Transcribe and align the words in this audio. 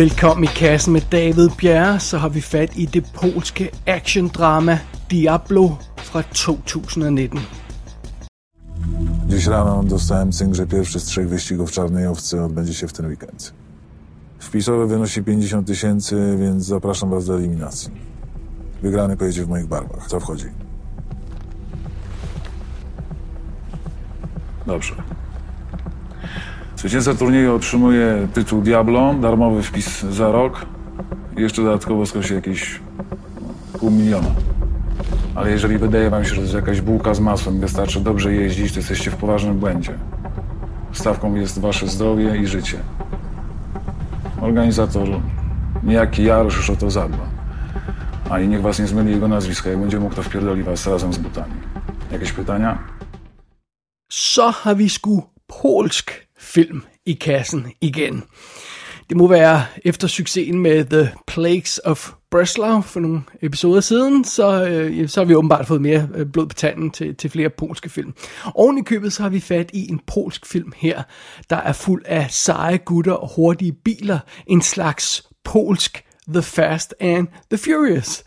Velkommen 0.00 0.44
i 0.44 0.46
kassen 0.46 0.92
med 0.92 1.02
David 1.12 1.50
Bjerre, 1.58 2.00
så 2.00 2.18
har 2.18 2.28
vi 2.28 2.40
fat 2.40 2.76
i 2.76 2.86
det 2.86 3.04
polske 3.14 3.70
actiondrama 3.86 4.78
Diablo 5.10 5.76
fra 5.96 6.22
2019. 6.22 7.40
Dziś 9.28 9.46
rano 9.46 9.82
dostałem 9.84 10.32
cynk, 10.32 10.54
że 10.54 10.66
pierwszy 10.66 11.00
z 11.00 11.04
trzech 11.04 11.28
wyścigów 11.28 11.72
Czarnej 11.72 12.06
Owcy 12.06 12.42
odbędzie 12.42 12.74
się 12.74 12.88
w 12.88 12.92
ten 12.92 13.06
weekend. 13.06 13.52
Wpisowe 14.38 14.86
wynosi 14.86 15.22
50 15.22 15.66
tysięcy, 15.66 16.36
więc 16.40 16.64
zapraszam 16.64 17.10
was 17.10 17.26
do 17.26 17.34
eliminacji. 17.34 17.90
Wygrany 18.82 19.16
pojedzie 19.16 19.44
w 19.44 19.48
moich 19.48 19.66
barwach. 19.66 20.06
Co 20.06 20.20
wchodzi? 20.20 20.46
Dobrze. 24.66 24.94
Zwycięzca 26.80 27.14
turnieju 27.14 27.54
otrzymuje 27.54 28.28
tytuł 28.34 28.62
Diablo, 28.62 29.14
darmowy 29.14 29.62
wpis 29.62 30.00
za 30.00 30.32
rok 30.32 30.66
jeszcze 31.36 31.62
dodatkowo 31.62 32.06
skosi 32.06 32.34
jakieś 32.34 32.80
pół 33.80 33.90
miliona. 33.90 34.28
Ale 35.34 35.50
jeżeli 35.50 35.78
wydaje 35.78 36.10
wam 36.10 36.24
się, 36.24 36.30
że 36.30 36.36
to 36.36 36.42
jest 36.42 36.54
jakaś 36.54 36.80
bułka 36.80 37.14
z 37.14 37.20
masłem 37.20 37.60
wystarczy 37.60 38.00
dobrze 38.00 38.34
jeździć, 38.34 38.72
to 38.72 38.78
jesteście 38.78 39.10
w 39.10 39.16
poważnym 39.16 39.58
błędzie. 39.58 39.94
Stawką 40.92 41.34
jest 41.34 41.60
wasze 41.60 41.86
zdrowie 41.88 42.36
i 42.36 42.46
życie. 42.46 42.78
Organizator, 44.40 45.08
niejaki 45.82 46.24
Jarosz 46.24 46.56
już 46.56 46.70
o 46.70 46.76
to 46.76 46.90
zadba. 46.90 47.24
A 48.30 48.40
i 48.40 48.48
niech 48.48 48.62
was 48.62 48.78
nie 48.78 48.86
zmyli 48.86 49.10
jego 49.10 49.28
nazwiska, 49.28 49.70
jak 49.70 49.78
będzie 49.78 50.00
mógł, 50.00 50.14
to 50.14 50.22
wpierdoli 50.22 50.62
was 50.62 50.86
razem 50.86 51.12
z 51.12 51.18
butami. 51.18 51.54
Jakieś 52.12 52.32
pytania? 52.32 52.78
Så 54.08 54.54
polsk 55.46 56.29
film 56.50 56.82
i 57.06 57.12
kassen 57.12 57.66
igen. 57.80 58.24
Det 59.08 59.16
må 59.16 59.26
være 59.26 59.64
efter 59.84 60.08
succesen 60.08 60.58
med 60.58 60.84
The 60.84 61.12
Plagues 61.26 61.80
of 61.84 62.10
Breslau 62.30 62.80
for 62.80 63.00
nogle 63.00 63.22
episoder 63.42 63.80
siden, 63.80 64.24
så, 64.24 64.64
øh, 64.64 65.08
så 65.08 65.20
har 65.20 65.24
vi 65.24 65.34
åbenbart 65.34 65.66
fået 65.66 65.82
mere 65.82 66.08
øh, 66.14 66.26
blod 66.26 66.46
på 66.46 66.54
tanden 66.54 66.90
til, 66.90 67.14
til 67.16 67.30
flere 67.30 67.50
polske 67.50 67.88
film. 67.88 68.14
Oven 68.54 68.78
i 68.78 68.82
købet 68.82 69.12
så 69.12 69.22
har 69.22 69.30
vi 69.30 69.40
fat 69.40 69.70
i 69.72 69.90
en 69.90 70.00
polsk 70.06 70.46
film 70.46 70.72
her, 70.76 71.02
der 71.50 71.56
er 71.56 71.72
fuld 71.72 72.02
af 72.06 72.30
seje 72.30 72.76
gutter 72.76 73.12
og 73.12 73.30
hurtige 73.36 73.72
biler. 73.72 74.18
En 74.46 74.62
slags 74.62 75.28
polsk 75.44 76.04
The 76.28 76.42
Fast 76.42 76.94
and 77.00 77.28
the 77.50 77.58
Furious. 77.58 78.24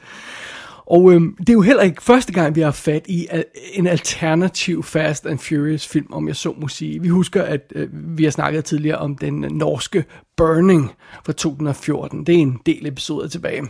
Og 0.85 1.13
øhm, 1.13 1.35
det 1.39 1.49
er 1.49 1.53
jo 1.53 1.61
heller 1.61 1.83
ikke 1.83 2.03
første 2.03 2.33
gang, 2.33 2.55
vi 2.55 2.61
har 2.61 2.71
fat 2.71 3.05
i 3.07 3.27
en 3.73 3.87
alternativ 3.87 4.83
Fast 4.83 5.25
and 5.25 5.39
Furious 5.39 5.87
film, 5.87 6.07
om 6.13 6.27
jeg 6.27 6.35
så 6.35 6.53
må 6.57 6.67
sige. 6.67 7.01
Vi 7.01 7.07
husker, 7.07 7.43
at 7.43 7.73
øh, 7.75 7.89
vi 7.91 8.23
har 8.23 8.31
snakket 8.31 8.65
tidligere 8.65 8.97
om 8.97 9.15
den 9.15 9.33
norske 9.33 10.05
Burning 10.37 10.91
fra 11.25 11.33
2014. 11.33 12.23
Det 12.23 12.35
er 12.35 12.39
en 12.39 12.59
del 12.65 12.87
episoder 12.87 13.27
tilbage. 13.27 13.63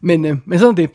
Men, 0.00 0.24
øh, 0.24 0.36
men 0.44 0.58
sådan 0.58 0.70
er 0.70 0.76
det. 0.76 0.90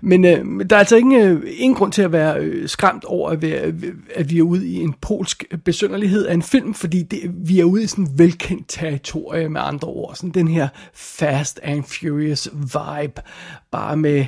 Men 0.00 0.24
øh, 0.24 0.70
der 0.70 0.76
er 0.76 0.80
altså 0.80 0.96
ingen, 0.96 1.20
øh, 1.20 1.42
ingen 1.56 1.76
grund 1.76 1.92
til 1.92 2.02
at 2.02 2.12
være 2.12 2.38
øh, 2.38 2.68
skræmt 2.68 3.04
over, 3.04 3.30
at, 3.30 3.42
være, 3.42 3.72
at 4.14 4.30
vi 4.30 4.38
er 4.38 4.42
ude 4.42 4.68
i 4.68 4.76
en 4.76 4.94
polsk 5.00 5.44
besynderlighed 5.64 6.26
af 6.26 6.34
en 6.34 6.42
film, 6.42 6.74
fordi 6.74 7.02
det, 7.02 7.20
vi 7.34 7.60
er 7.60 7.64
ude 7.64 7.82
i 7.82 7.86
sådan 7.86 8.08
velkendt 8.16 8.64
territorie 8.68 9.48
med 9.48 9.60
andre 9.64 9.88
ord. 9.88 10.14
Sådan 10.14 10.30
den 10.30 10.48
her 10.48 10.68
Fast 10.94 11.60
and 11.62 11.84
Furious 11.84 12.48
vibe, 12.52 13.22
bare 13.70 13.96
med, 13.96 14.24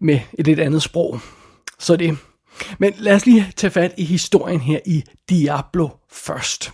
med 0.00 0.20
et 0.34 0.46
lidt 0.46 0.60
andet 0.60 0.82
sprog. 0.82 1.20
Så 1.78 1.96
det. 1.96 2.18
Men 2.78 2.92
lad 2.98 3.14
os 3.14 3.26
lige 3.26 3.52
tage 3.56 3.70
fat 3.70 3.94
i 3.96 4.04
historien 4.04 4.60
her 4.60 4.78
i 4.86 5.04
Diablo 5.30 5.88
først. 6.10 6.72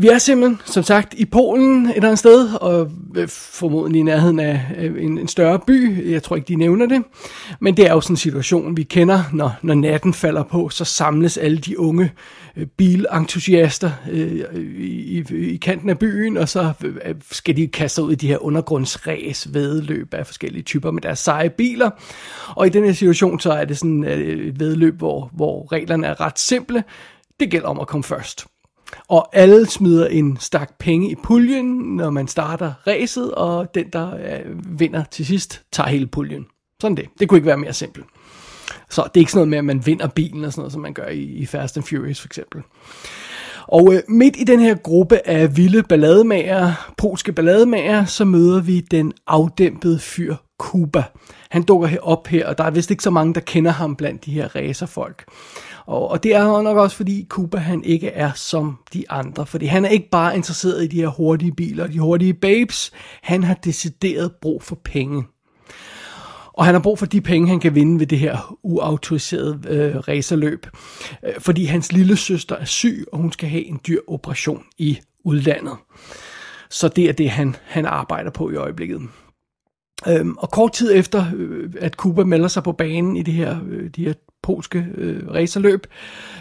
Vi 0.00 0.08
er 0.08 0.18
simpelthen, 0.18 0.60
som 0.64 0.82
sagt, 0.82 1.14
i 1.14 1.24
Polen 1.24 1.86
et 1.86 1.96
eller 1.96 2.08
andet 2.08 2.18
sted, 2.18 2.54
og 2.54 2.90
øh, 3.16 3.28
formodentlig 3.28 4.00
i 4.00 4.02
nærheden 4.02 4.40
af 4.40 4.60
øh, 4.78 5.04
en, 5.04 5.18
en 5.18 5.28
større 5.28 5.60
by. 5.66 6.10
Jeg 6.12 6.22
tror 6.22 6.36
ikke, 6.36 6.48
de 6.48 6.54
nævner 6.54 6.86
det. 6.86 7.02
Men 7.60 7.76
det 7.76 7.86
er 7.86 7.92
jo 7.92 8.00
sådan 8.00 8.12
en 8.12 8.16
situation, 8.16 8.76
vi 8.76 8.82
kender, 8.82 9.22
når, 9.32 9.52
når 9.62 9.74
natten 9.74 10.14
falder 10.14 10.42
på, 10.42 10.68
så 10.68 10.84
samles 10.84 11.36
alle 11.36 11.58
de 11.58 11.80
unge 11.80 12.12
øh, 12.56 12.66
bilentusiaster 12.66 13.90
øh, 14.10 14.44
i, 14.78 15.18
i, 15.18 15.52
i 15.52 15.56
kanten 15.56 15.90
af 15.90 15.98
byen, 15.98 16.36
og 16.36 16.48
så 16.48 16.72
skal 17.30 17.56
de 17.56 17.66
kaste 17.66 18.02
ud 18.02 18.12
i 18.12 18.14
de 18.14 18.28
her 18.28 18.44
undergrundsræs, 18.44 19.54
vedløb 19.54 20.14
af 20.14 20.26
forskellige 20.26 20.62
typer 20.62 20.90
med 20.90 21.02
deres 21.02 21.18
seje 21.18 21.50
biler. 21.50 21.90
Og 22.56 22.66
i 22.66 22.70
den 22.70 22.84
her 22.84 22.92
situation, 22.92 23.40
så 23.40 23.52
er 23.52 23.64
det 23.64 23.78
sådan 23.78 24.04
et 24.04 24.60
vedløb, 24.60 24.98
hvor, 24.98 25.30
hvor 25.34 25.72
reglerne 25.72 26.06
er 26.06 26.20
ret 26.20 26.38
simple. 26.38 26.84
Det 27.40 27.50
gælder 27.50 27.68
om 27.68 27.80
at 27.80 27.86
komme 27.86 28.04
først. 28.04 28.46
Og 29.08 29.28
alle 29.32 29.66
smider 29.66 30.06
en 30.06 30.36
stak 30.40 30.78
penge 30.78 31.10
i 31.10 31.14
puljen, 31.14 31.66
når 31.96 32.10
man 32.10 32.28
starter 32.28 32.72
ræset, 32.86 33.34
og 33.34 33.74
den, 33.74 33.86
der 33.92 34.14
øh, 34.14 34.80
vinder 34.80 35.04
til 35.04 35.26
sidst, 35.26 35.62
tager 35.72 35.88
hele 35.88 36.06
puljen. 36.06 36.46
Sådan 36.80 36.96
det. 36.96 37.08
Det 37.20 37.28
kunne 37.28 37.38
ikke 37.38 37.46
være 37.46 37.56
mere 37.56 37.72
simpelt. 37.72 38.06
Så 38.90 39.02
det 39.02 39.20
er 39.20 39.22
ikke 39.22 39.32
sådan 39.32 39.38
noget 39.38 39.48
med, 39.48 39.58
at 39.58 39.64
man 39.64 39.86
vinder 39.86 40.08
bilen 40.08 40.44
og 40.44 40.52
sådan 40.52 40.60
noget, 40.60 40.72
som 40.72 40.82
man 40.82 40.92
gør 40.92 41.08
i, 41.08 41.22
i 41.22 41.46
Fast 41.46 41.76
and 41.76 41.84
Furious 41.84 42.20
for 42.20 42.28
eksempel. 42.28 42.62
Og 43.66 43.94
øh, 43.94 44.00
midt 44.08 44.36
i 44.38 44.44
den 44.44 44.60
her 44.60 44.74
gruppe 44.74 45.28
af 45.28 45.56
vilde 45.56 45.82
ballademager, 45.82 46.92
polske 46.98 47.32
ballademager, 47.32 48.04
så 48.04 48.24
møder 48.24 48.60
vi 48.60 48.80
den 48.80 49.12
afdæmpede 49.26 49.98
fyr 49.98 50.36
Kuba. 50.58 51.04
Han 51.50 51.62
dukker 51.62 51.88
her 51.88 52.00
op 52.00 52.26
her, 52.26 52.46
og 52.46 52.58
der 52.58 52.64
er 52.64 52.70
vist 52.70 52.90
ikke 52.90 53.02
så 53.02 53.10
mange, 53.10 53.34
der 53.34 53.40
kender 53.40 53.70
ham 53.70 53.96
blandt 53.96 54.24
de 54.24 54.32
her 54.32 54.56
racerfolk. 54.56 55.24
Og, 55.86 56.10
og 56.10 56.22
det 56.22 56.34
er 56.34 56.62
nok 56.62 56.76
også 56.76 56.96
fordi 56.96 57.26
Kuba 57.28 57.58
han 57.58 57.84
ikke 57.84 58.08
er 58.08 58.32
som 58.34 58.78
de 58.92 59.10
andre, 59.10 59.46
fordi 59.46 59.66
han 59.66 59.84
er 59.84 59.88
ikke 59.88 60.10
bare 60.10 60.36
interesseret 60.36 60.84
i 60.84 60.86
de 60.86 60.96
her 60.96 61.08
hurtige 61.08 61.52
biler 61.52 61.84
og 61.84 61.92
de 61.92 62.00
hurtige 62.00 62.34
babes, 62.34 62.92
han 63.22 63.44
har 63.44 63.54
decideret 63.54 64.32
brug 64.40 64.62
for 64.62 64.78
penge. 64.84 65.24
Og 66.52 66.64
han 66.64 66.74
har 66.74 66.80
brug 66.80 66.98
for 66.98 67.06
de 67.06 67.20
penge, 67.20 67.48
han 67.48 67.60
kan 67.60 67.74
vinde 67.74 68.00
ved 68.00 68.06
det 68.06 68.18
her 68.18 68.56
uautoriserede 68.62 69.60
øh, 69.68 69.96
racerløb. 69.96 70.66
Øh, 71.24 71.32
fordi 71.38 71.64
hans 71.64 71.92
lille 71.92 72.16
søster 72.16 72.56
er 72.56 72.64
syg, 72.64 73.04
og 73.12 73.18
hun 73.18 73.32
skal 73.32 73.48
have 73.48 73.64
en 73.64 73.80
dyr 73.86 74.00
operation 74.08 74.64
i 74.78 74.98
udlandet. 75.24 75.76
Så 76.70 76.88
det 76.88 77.08
er 77.08 77.12
det, 77.12 77.30
han, 77.30 77.56
han 77.64 77.86
arbejder 77.86 78.30
på 78.30 78.50
i 78.50 78.54
øjeblikket. 78.54 79.00
Øhm, 80.06 80.36
og 80.36 80.50
kort 80.50 80.72
tid 80.72 80.94
efter, 80.94 81.26
øh, 81.36 81.70
at 81.80 81.96
Kuba 81.96 82.24
melder 82.24 82.48
sig 82.48 82.62
på 82.62 82.72
banen 82.72 83.16
i 83.16 83.22
det 83.22 83.34
her, 83.34 83.58
øh, 83.70 83.90
de 83.96 84.04
her 84.04 84.14
polske 84.42 84.86
øh, 84.94 85.28
racerløb, 85.28 85.86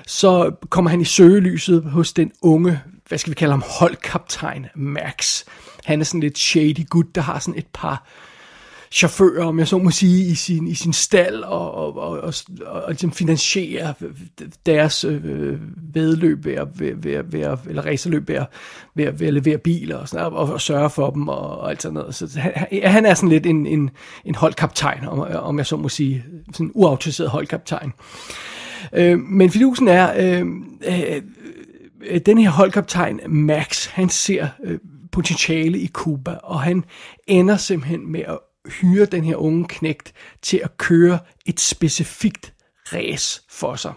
så 0.07 0.51
kommer 0.69 0.91
han 0.91 1.01
i 1.01 1.05
søgelyset 1.05 1.83
hos 1.83 2.13
den 2.13 2.31
unge, 2.41 2.79
hvad 3.07 3.17
skal 3.17 3.31
vi 3.31 3.35
kalde 3.35 3.51
ham, 3.51 3.63
holdkaptajn 3.79 4.65
Max. 4.75 5.43
Han 5.85 5.99
er 5.99 6.03
sådan 6.03 6.19
lidt 6.19 6.37
shady 6.37 6.87
gut, 6.89 7.15
der 7.15 7.21
har 7.21 7.39
sådan 7.39 7.59
et 7.59 7.67
par 7.73 8.07
chauffører, 8.91 9.45
om 9.45 9.59
jeg 9.59 9.67
så 9.67 9.77
må 9.77 9.91
sige, 9.91 10.25
i 10.25 10.35
sin, 10.35 10.67
i 10.67 10.73
sin 10.73 10.93
stald 10.93 11.43
og, 11.43 11.73
og, 11.73 11.97
og, 11.97 12.09
og, 12.09 12.33
og, 12.65 12.83
og 12.83 12.89
ligesom 12.89 13.11
finansiere 13.11 13.93
øh, 14.01 14.09
deres 14.65 15.03
øh, 15.03 15.59
vedløb 15.93 16.45
ved 16.45 16.53
at, 16.53 16.67
ved, 16.79 16.95
ved, 16.95 17.23
ved, 17.23 17.57
eller 17.67 17.85
racerløb 17.85 18.27
ved 18.27 18.35
at, 18.35 18.47
ved, 18.95 19.05
at, 19.05 19.19
ved 19.19 19.27
at 19.27 19.33
levere 19.33 19.57
biler 19.57 19.97
og, 19.97 20.09
sådan, 20.09 20.25
og, 20.25 20.31
og 20.33 20.61
sørge 20.61 20.89
for 20.89 21.09
dem 21.09 21.27
og, 21.27 21.59
og 21.59 21.69
alt 21.69 21.81
sådan 21.81 21.93
noget. 21.93 22.15
Så 22.15 22.39
han, 22.39 22.81
han 22.83 23.05
er 23.05 23.13
sådan 23.13 23.29
lidt 23.29 23.45
en, 23.45 23.65
en, 23.65 23.89
en 24.25 24.35
holdkaptajn, 24.35 25.07
om, 25.07 25.19
om 25.19 25.57
jeg 25.57 25.65
så 25.65 25.77
må 25.77 25.89
sige, 25.89 26.23
sådan 26.53 26.65
en 26.65 26.71
uautoriseret 26.75 27.29
holdkaptajn. 27.29 27.93
Øh, 28.93 29.19
men 29.19 29.49
fidusen 29.49 29.87
er, 29.87 30.13
øh, 30.17 30.45
øh, 32.09 32.21
den 32.25 32.37
her 32.37 32.49
holdkaptajn 32.49 33.19
Max, 33.27 33.87
han 33.87 34.09
ser 34.09 34.47
øh, 34.63 34.79
potentiale 35.11 35.79
i 35.79 35.87
Cuba, 35.87 36.31
og 36.43 36.61
han 36.61 36.83
ender 37.27 37.57
simpelthen 37.57 38.11
med 38.11 38.19
at 38.19 38.39
hyre 38.69 39.05
den 39.05 39.23
her 39.23 39.35
unge 39.35 39.65
knægt 39.67 40.13
til 40.41 40.61
at 40.63 40.77
køre 40.77 41.19
et 41.45 41.59
specifikt 41.59 42.53
race 42.93 43.41
for 43.49 43.75
sig. 43.75 43.93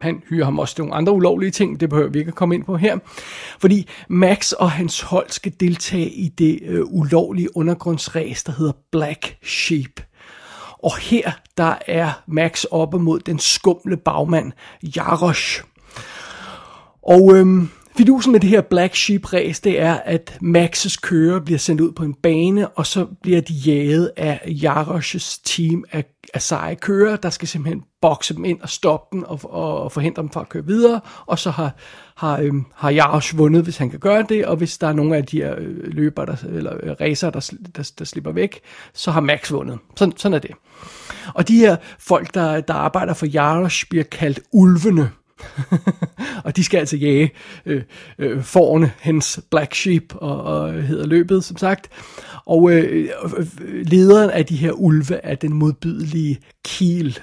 Han 0.00 0.22
hyrer 0.28 0.44
ham 0.44 0.58
også 0.58 0.74
til 0.74 0.82
nogle 0.84 0.94
andre 0.94 1.12
ulovlige 1.12 1.50
ting, 1.50 1.80
det 1.80 1.90
behøver 1.90 2.10
vi 2.10 2.18
ikke 2.18 2.28
at 2.28 2.34
komme 2.34 2.54
ind 2.54 2.64
på 2.64 2.76
her. 2.76 2.98
Fordi 3.58 3.88
Max 4.08 4.52
og 4.52 4.70
hans 4.70 5.00
hold 5.00 5.30
skal 5.30 5.52
deltage 5.60 6.10
i 6.10 6.28
det 6.28 6.58
øh, 6.62 6.84
ulovlige 6.84 7.56
undergrundsræs, 7.56 8.44
der 8.44 8.52
hedder 8.52 8.72
Black 8.92 9.36
Sheep. 9.42 10.00
Og 10.78 10.96
her, 10.96 11.32
der 11.56 11.74
er 11.86 12.22
Max 12.26 12.64
oppe 12.70 12.98
mod 12.98 13.20
den 13.20 13.38
skumle 13.38 13.96
bagmand, 13.96 14.52
Jarosh. 14.96 15.62
Og 17.02 17.36
øhm, 17.36 17.68
Fidusen 17.96 18.32
med 18.32 18.40
det 18.40 18.50
her 18.50 18.60
Black 18.60 18.94
Sheep 18.94 19.32
race, 19.32 19.62
det 19.62 19.80
er, 19.80 19.94
at 19.94 20.38
Maxes 20.40 20.96
kører 20.96 21.40
bliver 21.40 21.58
sendt 21.58 21.80
ud 21.80 21.92
på 21.92 22.02
en 22.04 22.14
bane, 22.14 22.68
og 22.68 22.86
så 22.86 23.06
bliver 23.22 23.40
de 23.40 23.52
jaget 23.52 24.10
af 24.16 24.40
Jarosh's 24.46 25.42
team 25.44 25.84
af, 25.92 26.04
af 26.34 26.42
seje 26.42 26.74
kører, 26.74 27.16
der 27.16 27.30
skal 27.30 27.48
simpelthen 27.48 27.82
bokse 28.02 28.34
dem 28.34 28.44
ind 28.44 28.60
og 28.60 28.68
stoppe 28.68 29.16
dem 29.16 29.22
og, 29.22 29.40
og, 29.42 29.82
og 29.82 29.92
forhindre 29.92 30.22
dem 30.22 30.30
fra 30.30 30.40
at 30.40 30.48
køre 30.48 30.66
videre, 30.66 31.00
og 31.26 31.38
så 31.38 31.50
har, 31.50 31.74
har, 32.16 32.38
øhm, 32.38 32.64
har 32.74 32.90
Jarosh 32.90 33.38
vundet, 33.38 33.62
hvis 33.62 33.76
han 33.76 33.90
kan 33.90 33.98
gøre 33.98 34.26
det, 34.28 34.46
og 34.46 34.56
hvis 34.56 34.78
der 34.78 34.86
er 34.86 34.92
nogle 34.92 35.16
af 35.16 35.24
de 35.24 35.36
her 35.36 35.54
øh, 35.58 35.76
løber, 35.84 36.24
der, 36.24 36.36
eller 36.48 36.72
øh, 36.82 36.96
racer, 37.00 37.30
der, 37.30 37.52
der, 37.76 37.92
der 37.98 38.04
slipper 38.04 38.32
væk, 38.32 38.60
så 38.94 39.10
har 39.10 39.20
Max 39.20 39.52
vundet. 39.52 39.78
Sådan, 39.96 40.16
sådan 40.16 40.34
er 40.34 40.38
det. 40.38 40.50
Og 41.34 41.48
de 41.48 41.56
her 41.56 41.76
folk, 41.98 42.34
der, 42.34 42.60
der 42.60 42.74
arbejder 42.74 43.14
for 43.14 43.26
Jarosh, 43.26 43.88
bliver 43.90 44.04
kaldt 44.04 44.40
ulvene, 44.52 45.10
og 46.44 46.56
de 46.56 46.64
skal 46.64 46.78
altså 46.78 46.96
jage 46.96 47.30
øh, 47.66 47.82
øh, 48.18 48.42
forne, 48.42 48.92
hendes 49.00 49.40
Black 49.50 49.74
Sheep, 49.74 50.14
og, 50.14 50.42
og 50.42 50.72
hedder 50.72 51.06
løbet, 51.06 51.44
som 51.44 51.56
sagt. 51.56 51.88
Og 52.44 52.72
øh, 52.72 53.08
øh, 53.24 53.46
øh, 53.60 53.86
lederen 53.86 54.30
af 54.30 54.46
de 54.46 54.56
her 54.56 54.72
ulve 54.72 55.14
er 55.14 55.34
den 55.34 55.52
modbydelige 55.52 56.40
Kiel, 56.64 57.18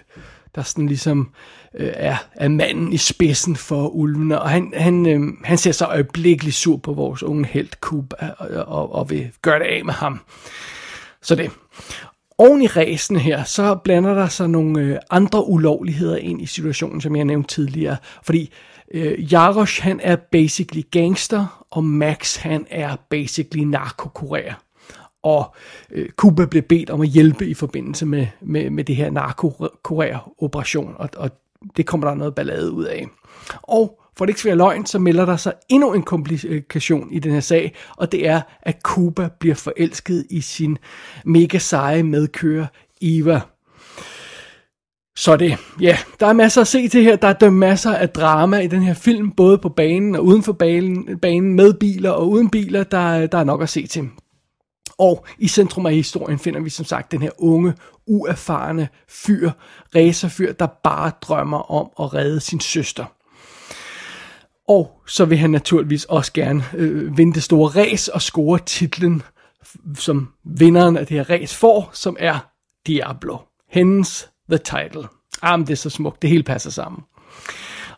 der 0.56 0.64
sådan 0.64 0.88
ligesom 0.88 1.32
øh, 1.76 1.92
er, 1.94 2.18
er 2.36 2.48
manden 2.48 2.94
i 2.94 2.98
spidsen 2.98 3.56
for 3.56 3.88
ulvene, 3.88 4.42
og 4.42 4.50
han, 4.50 4.74
han, 4.76 5.06
øh, 5.06 5.34
han 5.44 5.58
ser 5.58 5.72
så 5.72 5.86
øjeblikkeligt 5.86 6.56
sur 6.56 6.78
på 6.78 6.94
vores 6.94 7.24
unge 7.24 7.46
helt 7.46 7.82
Kuba, 7.82 8.16
øh, 8.22 8.30
og, 8.38 8.66
og, 8.68 8.96
og 8.96 9.10
vil 9.10 9.32
gøre 9.42 9.60
det 9.60 9.66
af 9.66 9.86
med 9.86 9.94
ham. 9.94 10.20
Så 11.22 11.36
det. 11.36 11.52
Oven 12.42 12.62
i 12.62 12.68
ræsen 12.68 13.16
her, 13.16 13.44
så 13.44 13.76
blander 13.76 14.14
der 14.14 14.28
sig 14.28 14.50
nogle 14.50 14.82
øh, 14.82 14.98
andre 15.10 15.48
ulovligheder 15.48 16.18
ind 16.18 16.42
i 16.42 16.46
situationen, 16.46 17.02
som 17.02 17.16
jeg 17.16 17.26
nævnte 17.26 17.56
tidligere. 17.56 17.98
Fordi 18.24 18.52
øh, 18.94 19.34
Jarosh, 19.34 19.84
han 19.84 20.00
er 20.04 20.16
basically 20.16 20.84
gangster, 20.92 21.66
og 21.72 21.84
Max, 21.84 22.36
han 22.36 22.66
er 22.70 22.96
basically 23.10 23.64
narkokurer. 23.64 24.54
Og 25.24 25.56
øh, 25.92 26.10
Kuba 26.10 26.46
blev 26.46 26.64
bedt 26.64 26.90
om 26.90 27.02
at 27.02 27.08
hjælpe 27.08 27.48
i 27.48 27.54
forbindelse 27.54 28.06
med, 28.06 28.28
med, 28.42 28.70
med 28.70 28.84
det 28.84 28.96
her 28.96 29.10
narkokurer-operation, 29.10 30.96
og, 30.98 31.10
og 31.18 31.30
det 31.78 31.86
kommer 31.86 32.08
der 32.08 32.16
noget 32.16 32.36
ballade 32.36 32.72
ud 32.72 32.84
af. 32.84 33.08
Og 33.62 34.01
for 34.22 34.26
det 34.26 34.30
ikke 34.30 34.40
skal 34.40 34.50
være 34.50 34.58
løgn, 34.58 34.86
så 34.86 35.00
melder 35.00 35.26
der 35.26 35.38
sig 35.38 35.54
endnu 35.70 35.94
en 35.94 36.04
komplikation 36.04 37.12
i 37.12 37.20
den 37.20 37.32
her 37.32 37.40
sag, 37.40 37.76
og 37.98 38.12
det 38.12 38.28
er, 38.28 38.42
at 38.62 38.84
Kuba 38.84 39.30
bliver 39.40 39.56
forelsket 39.56 40.26
i 40.30 40.42
sin 40.42 40.78
mega 41.26 41.58
seje 41.58 42.04
medkører 42.04 42.66
Eva. 43.02 43.42
Så 45.16 45.38
det, 45.38 45.58
ja, 45.80 45.98
der 46.20 46.28
er 46.28 46.34
masser 46.34 46.62
at 46.62 46.68
se 46.68 46.88
til 46.88 47.04
her. 47.04 47.16
Der 47.16 47.36
er 47.42 47.50
masser 47.50 47.94
af 47.94 48.10
drama 48.10 48.60
i 48.60 48.68
den 48.68 48.82
her 48.82 48.94
film, 48.94 49.32
både 49.32 49.58
på 49.58 49.70
banen 49.70 50.16
og 50.16 50.26
uden 50.26 50.44
for 50.44 50.54
banen, 50.54 51.20
banen 51.20 51.54
med 51.54 51.74
biler 51.74 52.12
og 52.12 52.30
uden 52.30 52.50
biler. 52.50 52.84
Der, 52.84 53.28
der 53.28 53.38
er 53.38 53.44
nok 53.44 53.62
at 53.62 53.70
se 53.70 53.88
til. 53.88 54.10
Og 54.98 55.26
i 55.40 55.48
centrum 55.48 55.86
af 55.86 55.94
historien 55.94 56.40
finder 56.40 56.60
vi 56.60 56.70
som 56.70 56.86
sagt 56.86 57.12
den 57.12 57.22
her 57.22 57.32
unge, 57.38 57.74
uerfarne 58.08 58.88
fyr, 59.10 59.52
racerfyr, 59.96 60.54
der 60.54 60.68
bare 60.84 61.12
drømmer 61.22 61.72
om 61.72 61.90
at 62.00 62.14
redde 62.14 62.40
sin 62.40 62.60
søster. 62.60 63.06
Og 64.72 65.02
så 65.08 65.26
vil 65.26 65.38
han 65.38 65.50
naturligvis 65.50 66.06
også 66.06 66.34
gerne 66.34 66.64
øh, 66.74 67.18
vinde 67.18 67.34
det 67.34 67.44
store 67.44 67.70
race 67.70 68.14
og 68.14 68.22
score 68.22 68.60
titlen, 68.66 69.22
som 69.96 70.30
vinderen 70.44 70.98
af 70.98 71.08
det 71.08 71.18
her 71.18 71.30
race 71.30 71.56
får, 71.56 71.90
som 71.94 72.18
er 72.20 72.40
Diablo. 72.88 73.38
Hendes 73.70 74.30
The 74.50 74.58
Title. 74.58 75.08
Ah, 75.42 75.60
men 75.60 75.68
det 75.68 75.74
er 75.74 75.78
så 75.78 75.90
smukt. 75.90 76.22
Det 76.22 76.30
hele 76.30 76.44
passer 76.44 76.70
sammen. 76.70 77.02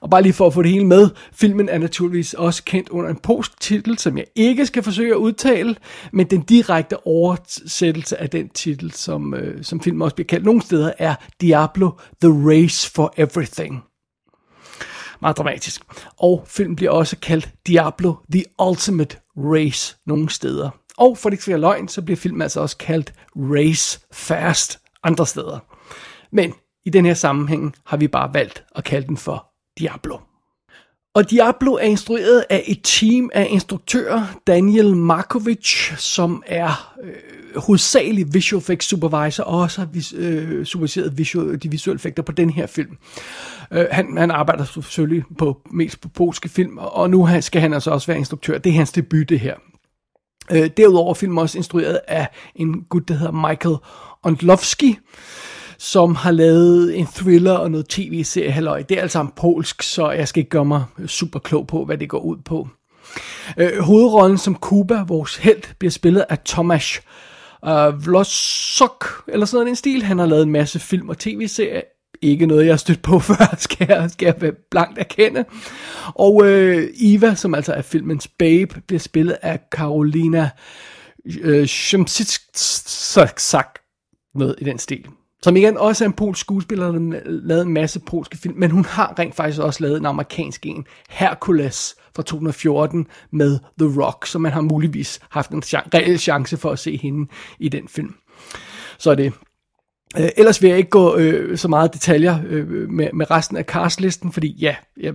Og 0.01 0.09
bare 0.09 0.21
lige 0.21 0.33
for 0.33 0.47
at 0.47 0.53
få 0.53 0.61
det 0.61 0.71
hele 0.71 0.85
med, 0.85 1.09
filmen 1.33 1.69
er 1.69 1.77
naturligvis 1.77 2.33
også 2.33 2.63
kendt 2.63 2.89
under 2.89 3.09
en 3.09 3.19
polsk 3.23 3.61
titel, 3.61 3.97
som 3.97 4.17
jeg 4.17 4.25
ikke 4.35 4.65
skal 4.65 4.83
forsøge 4.83 5.11
at 5.11 5.17
udtale, 5.17 5.75
men 6.11 6.27
den 6.27 6.41
direkte 6.41 7.07
oversættelse 7.07 8.21
af 8.21 8.29
den 8.29 8.49
titel, 8.49 8.91
som, 8.91 9.33
øh, 9.33 9.63
som 9.63 9.81
filmen 9.81 10.01
også 10.01 10.15
bliver 10.15 10.27
kaldt 10.27 10.45
nogle 10.45 10.61
steder, 10.61 10.91
er 10.97 11.15
Diablo 11.41 11.91
The 12.21 12.31
Race 12.31 12.91
for 12.91 13.13
Everything. 13.17 13.83
Meget 15.23 15.37
dramatisk. 15.37 15.81
Og 16.19 16.43
filmen 16.47 16.75
bliver 16.75 16.91
også 16.91 17.17
kaldt 17.17 17.49
Diablo 17.67 18.13
The 18.31 18.43
Ultimate 18.61 19.17
Race 19.37 19.95
nogle 20.05 20.29
steder. 20.29 20.69
Og 20.97 21.17
for 21.17 21.29
det 21.29 21.33
ikke 21.33 21.41
skal 21.41 21.51
være 21.51 21.61
løgn, 21.61 21.87
så 21.87 22.01
bliver 22.01 22.17
filmen 22.17 22.41
altså 22.41 22.59
også 22.59 22.77
kaldt 22.77 23.13
Race 23.35 23.99
Fast 24.11 24.79
andre 25.03 25.27
steder. 25.27 25.59
Men 26.31 26.53
i 26.85 26.89
den 26.89 27.05
her 27.05 27.13
sammenhæng 27.13 27.75
har 27.85 27.97
vi 27.97 28.07
bare 28.07 28.33
valgt 28.33 28.63
at 28.75 28.83
kalde 28.83 29.07
den 29.07 29.17
for 29.17 29.45
Diablo. 29.79 30.17
Og 31.15 31.29
Diablo 31.29 31.73
er 31.73 31.83
instrueret 31.83 32.45
af 32.49 32.63
et 32.67 32.79
team 32.83 33.29
af 33.33 33.47
instruktører, 33.49 34.39
Daniel 34.47 34.95
Markovic, 34.95 35.91
som 35.97 36.43
er 36.45 36.95
øh, 37.03 37.61
hovedsageligt 37.61 38.33
visual 38.33 38.59
effects 38.59 38.87
supervisor, 38.87 39.43
og 39.43 39.59
også 39.59 39.81
har 39.81 39.85
vis, 39.85 40.13
øh, 40.17 40.65
superviseret 40.65 41.17
visual, 41.17 41.63
de 41.63 41.71
visuelle 41.71 41.95
effekter 41.95 42.23
på 42.23 42.31
den 42.31 42.49
her 42.49 42.67
film. 42.67 42.97
Øh, 43.71 43.85
han, 43.91 44.17
han 44.17 44.31
arbejder 44.31 44.63
selvfølgelig 44.63 45.23
på, 45.37 45.61
mest 45.71 46.01
på 46.01 46.07
polske 46.07 46.49
film, 46.49 46.77
og 46.77 47.09
nu 47.09 47.29
skal 47.41 47.61
han 47.61 47.73
altså 47.73 47.91
også 47.91 48.07
være 48.07 48.17
instruktør. 48.17 48.57
Det 48.57 48.69
er 48.69 48.73
hans 48.73 48.91
debut, 48.91 49.29
det 49.29 49.39
her. 49.39 49.55
Øh, 50.51 50.69
derudover 50.77 51.09
er 51.09 51.13
filmen 51.13 51.37
også 51.37 51.57
instrueret 51.57 51.99
af 52.07 52.27
en 52.55 52.83
gut, 52.89 53.07
der 53.07 53.13
hedder 53.13 53.47
Michael 53.49 53.75
Ondlovski, 54.23 54.97
som 55.77 56.15
har 56.15 56.31
lavet 56.31 56.99
en 56.99 57.07
thriller 57.07 57.53
og 57.53 57.71
noget 57.71 57.87
tv-serie, 57.87 58.51
halløj. 58.51 58.81
Det 58.81 58.97
er 58.97 59.01
altså 59.01 59.21
en 59.21 59.31
polsk, 59.35 59.83
så 59.83 60.11
jeg 60.11 60.27
skal 60.27 60.39
ikke 60.39 60.49
gøre 60.49 60.65
mig 60.65 60.83
super 61.07 61.39
klog 61.39 61.67
på, 61.67 61.85
hvad 61.85 61.97
det 61.97 62.09
går 62.09 62.19
ud 62.19 62.37
på. 62.45 62.67
Øh, 63.57 63.79
hovedrollen 63.79 64.37
som 64.37 64.55
Kuba, 64.55 65.03
vores 65.07 65.35
held, 65.35 65.75
bliver 65.79 65.91
spillet 65.91 66.25
af 66.29 66.39
Tomasz 66.39 66.99
øh, 67.65 68.05
Vlosok, 68.05 69.05
eller 69.27 69.45
sådan 69.45 69.67
en 69.67 69.75
stil. 69.75 70.03
Han 70.03 70.19
har 70.19 70.25
lavet 70.25 70.43
en 70.43 70.51
masse 70.51 70.79
film 70.79 71.09
og 71.09 71.17
tv-serier. 71.17 71.81
Ikke 72.21 72.45
noget, 72.45 72.65
jeg 72.65 72.73
har 72.73 72.77
stødt 72.77 73.01
på 73.01 73.19
før, 73.29 73.55
skal 73.57 73.87
jeg, 73.89 74.11
skal 74.11 74.35
jeg 74.41 74.53
blankt 74.71 74.99
erkende. 74.99 75.45
Og 76.15 76.45
øh, 76.45 76.87
Eva, 77.01 77.35
som 77.35 77.55
altså 77.55 77.73
er 77.73 77.81
filmens 77.81 78.27
babe, 78.27 78.81
bliver 78.87 78.99
spillet 78.99 79.37
af 79.41 79.59
Karolina 79.71 80.49
øh, 81.41 81.67
Shemsitsak, 81.67 83.79
noget 84.35 84.55
i 84.57 84.63
den 84.63 84.79
stil 84.79 85.05
som 85.43 85.55
igen 85.55 85.77
også 85.77 86.03
er 86.03 86.07
en 86.07 86.13
polsk 86.13 86.41
skuespiller, 86.41 86.91
der 86.91 87.19
lavet 87.25 87.61
en 87.61 87.73
masse 87.73 87.99
polske 87.99 88.37
film, 88.37 88.55
men 88.57 88.71
hun 88.71 88.85
har 88.85 89.19
rent 89.19 89.35
faktisk 89.35 89.61
også 89.61 89.83
lavet 89.83 89.97
en 89.97 90.05
amerikansk 90.05 90.65
en, 90.65 90.85
Hercules 91.09 91.95
fra 92.15 92.23
2014 92.23 93.07
med 93.31 93.59
The 93.79 94.01
Rock, 94.01 94.25
så 94.25 94.39
man 94.39 94.51
har 94.51 94.61
muligvis 94.61 95.19
haft 95.29 95.51
en 95.51 95.63
reel 95.65 96.19
chance 96.19 96.57
for 96.57 96.71
at 96.71 96.79
se 96.79 96.97
hende 96.97 97.29
i 97.59 97.69
den 97.69 97.87
film. 97.87 98.15
Så 98.97 99.11
er 99.11 99.15
det. 99.15 99.33
Øh, 100.17 100.29
ellers 100.37 100.61
vil 100.61 100.67
jeg 100.67 100.77
ikke 100.77 100.89
gå 100.89 101.15
øh, 101.17 101.57
så 101.57 101.67
meget 101.67 101.93
detaljer 101.93 102.39
øh, 102.47 102.89
med, 102.89 103.09
med 103.13 103.31
resten 103.31 103.57
af 103.57 103.63
castlisten, 103.63 104.31
fordi 104.31 104.57
ja, 104.59 104.75
jeg, 104.97 105.13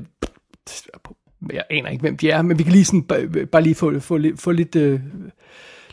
jeg 1.53 1.65
aner 1.71 1.91
ikke, 1.91 2.01
hvem 2.01 2.17
de 2.17 2.31
er, 2.31 2.43
men 2.43 2.59
vi 2.59 2.63
kan 2.63 2.73
lige 2.73 2.85
sådan, 2.85 3.03
bare, 3.03 3.47
bare 3.47 3.63
lige 3.63 3.75
få, 3.75 4.01
få, 4.01 4.19
få 4.37 4.53
lidt... 4.53 4.77
Øh, 4.77 5.01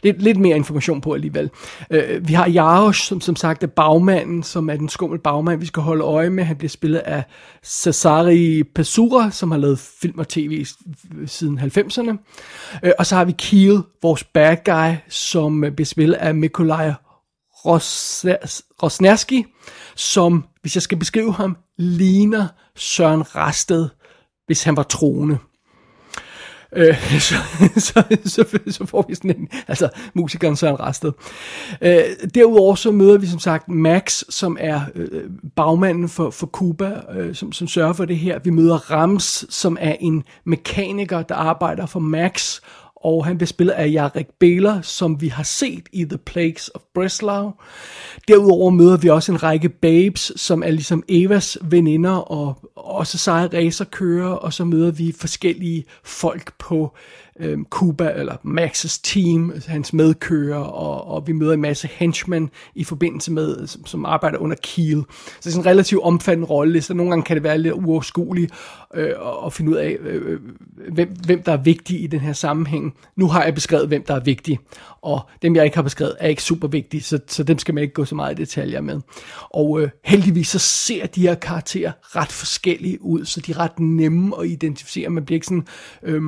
lidt, 0.05 0.21
lidt 0.21 0.39
mere 0.39 0.55
information 0.55 1.01
på 1.01 1.13
alligevel. 1.13 1.49
Øh, 1.91 2.27
vi 2.27 2.33
har 2.33 2.49
Jarosz, 2.49 3.07
som 3.07 3.21
som 3.21 3.35
sagt 3.35 3.63
er 3.63 3.67
bagmanden, 3.67 4.43
som 4.43 4.69
er 4.69 4.75
den 4.75 4.89
skummel 4.89 5.19
bagmand, 5.19 5.59
vi 5.59 5.65
skal 5.65 5.83
holde 5.83 6.03
øje 6.03 6.29
med. 6.29 6.43
Han 6.43 6.55
bliver 6.55 6.69
spillet 6.69 6.99
af 6.99 7.23
Cesari 7.63 8.63
Pesura, 8.75 9.31
som 9.31 9.51
har 9.51 9.57
lavet 9.57 9.79
film 9.79 10.19
og 10.19 10.27
tv 10.27 10.65
siden 11.25 11.59
90'erne. 11.59 12.17
Øh, 12.83 12.91
og 12.99 13.05
så 13.05 13.15
har 13.15 13.25
vi 13.25 13.33
Kiel, 13.37 13.81
vores 14.01 14.23
bad 14.23 14.57
guy, 14.65 14.95
som 15.09 15.61
bliver 15.75 15.85
spillet 15.85 16.15
af 16.15 16.35
Mikolaj 16.35 16.93
Rosnerski, 18.83 19.45
som, 19.95 20.45
hvis 20.61 20.75
jeg 20.75 20.81
skal 20.81 20.97
beskrive 20.97 21.33
ham, 21.33 21.57
ligner 21.77 22.47
Søren 22.75 23.35
Rasted, 23.35 23.89
hvis 24.45 24.63
han 24.63 24.77
var 24.77 24.83
troende. 24.83 25.37
Øh, 26.75 26.95
så, 27.19 27.35
så, 27.77 28.03
så, 28.25 28.59
så 28.67 28.85
får 28.85 29.05
vi 29.07 29.15
sådan 29.15 29.35
en, 29.35 29.49
altså 29.67 29.89
musikeren 30.13 30.55
Søren 30.55 30.79
Rasted. 30.79 31.11
Øh, 31.81 32.03
derudover 32.35 32.75
så 32.75 32.91
møder 32.91 33.17
vi 33.17 33.27
som 33.27 33.39
sagt 33.39 33.69
Max, 33.69 34.23
som 34.29 34.57
er 34.59 34.81
øh, 34.95 35.23
bagmanden 35.55 36.09
for, 36.09 36.29
for 36.29 36.47
Cuba, 36.47 37.01
øh, 37.15 37.35
som, 37.35 37.51
som 37.51 37.67
sørger 37.67 37.93
for 37.93 38.05
det 38.05 38.17
her. 38.17 38.39
Vi 38.39 38.49
møder 38.49 38.91
Rams, 38.91 39.45
som 39.49 39.77
er 39.79 39.95
en 39.99 40.23
mekaniker, 40.43 41.21
der 41.21 41.35
arbejder 41.35 41.85
for 41.85 41.99
Max, 41.99 42.59
og 43.05 43.25
han 43.25 43.37
bliver 43.37 43.47
spillet 43.47 43.73
af 43.73 43.91
Jarek 43.91 44.27
Beler, 44.39 44.81
som 44.81 45.21
vi 45.21 45.27
har 45.27 45.43
set 45.43 45.83
i 45.91 46.05
The 46.05 46.17
Plagues 46.17 46.71
of 46.75 46.81
Breslau. 46.93 47.53
Derudover 48.27 48.69
møder 48.69 48.97
vi 48.97 49.09
også 49.09 49.31
en 49.31 49.43
række 49.43 49.69
babes, 49.69 50.31
som 50.35 50.63
er 50.63 50.71
ligesom 50.71 51.03
Evas 51.09 51.57
veninder 51.61 52.31
og 52.31 52.71
også 52.75 53.17
seje 53.17 53.47
racerkører, 53.53 54.29
og 54.29 54.53
så 54.53 54.65
møder 54.65 54.91
vi 54.91 55.15
forskellige 55.19 55.85
folk 56.03 56.53
på 56.57 56.95
øh, 57.39 57.57
Cuba, 57.69 58.11
eller 58.15 58.35
Max's 58.35 58.99
team, 59.03 59.53
hans 59.67 59.93
medkører, 59.93 60.59
og, 60.59 61.07
og 61.07 61.27
vi 61.27 61.31
møder 61.31 61.53
en 61.53 61.61
masse 61.61 61.89
henchmen 61.91 62.49
i 62.75 62.83
forbindelse 62.83 63.31
med, 63.31 63.67
som, 63.67 63.85
som 63.85 64.05
arbejder 64.05 64.37
under 64.37 64.55
Kiel. 64.63 65.03
Så 65.07 65.35
det 65.39 65.45
er 65.45 65.49
sådan 65.49 65.63
en 65.63 65.65
relativt 65.65 66.03
omfattende 66.03 66.47
rolle, 66.47 66.81
så 66.81 66.93
nogle 66.93 67.11
gange 67.11 67.23
kan 67.23 67.35
det 67.35 67.43
være 67.43 67.57
lidt 67.57 67.73
uoverskueligt 67.73 68.51
øh, 68.95 69.11
at 69.45 69.53
finde 69.53 69.71
ud 69.71 69.75
af, 69.75 69.97
øh, 69.99 70.21
øh, 70.31 70.39
hvem, 70.93 71.09
hvem 71.25 71.43
der 71.43 71.51
er 71.51 71.57
vigtig 71.57 72.03
i 72.03 72.07
den 72.07 72.19
her 72.19 72.33
sammenhæng. 72.33 72.95
Nu 73.15 73.27
har 73.27 73.43
jeg 73.43 73.53
beskrevet, 73.53 73.87
hvem 73.87 74.03
der 74.03 74.15
er 74.15 74.19
vigtig, 74.19 74.59
og 75.01 75.21
dem 75.41 75.55
jeg 75.55 75.63
ikke 75.65 75.77
har 75.77 75.83
beskrevet 75.83 76.15
er 76.19 76.27
ikke 76.27 76.43
super 76.43 76.67
vigtige, 76.67 77.01
så, 77.01 77.19
så 77.27 77.43
dem 77.43 77.59
skal 77.59 77.73
man 77.73 77.81
ikke 77.81 77.93
gå 77.93 78.05
så 78.05 78.15
meget 78.15 78.39
i 78.39 78.41
detaljer 78.41 78.81
med. 78.81 79.01
Og 79.49 79.81
øh, 79.81 79.89
heldigvis 80.03 80.47
så 80.47 80.59
ser 80.59 81.05
de 81.05 81.21
her 81.21 81.35
karakterer 81.35 81.91
ret 82.01 82.31
forskellige 82.31 83.01
ud, 83.01 83.25
så 83.25 83.41
de 83.41 83.51
er 83.51 83.59
ret 83.59 83.79
nemme 83.79 84.39
at 84.39 84.47
identificere. 84.47 85.09
Man 85.09 85.25
bliver 85.25 85.37
ikke 85.37 85.47
sådan... 85.47 85.67
Øh, 86.03 86.21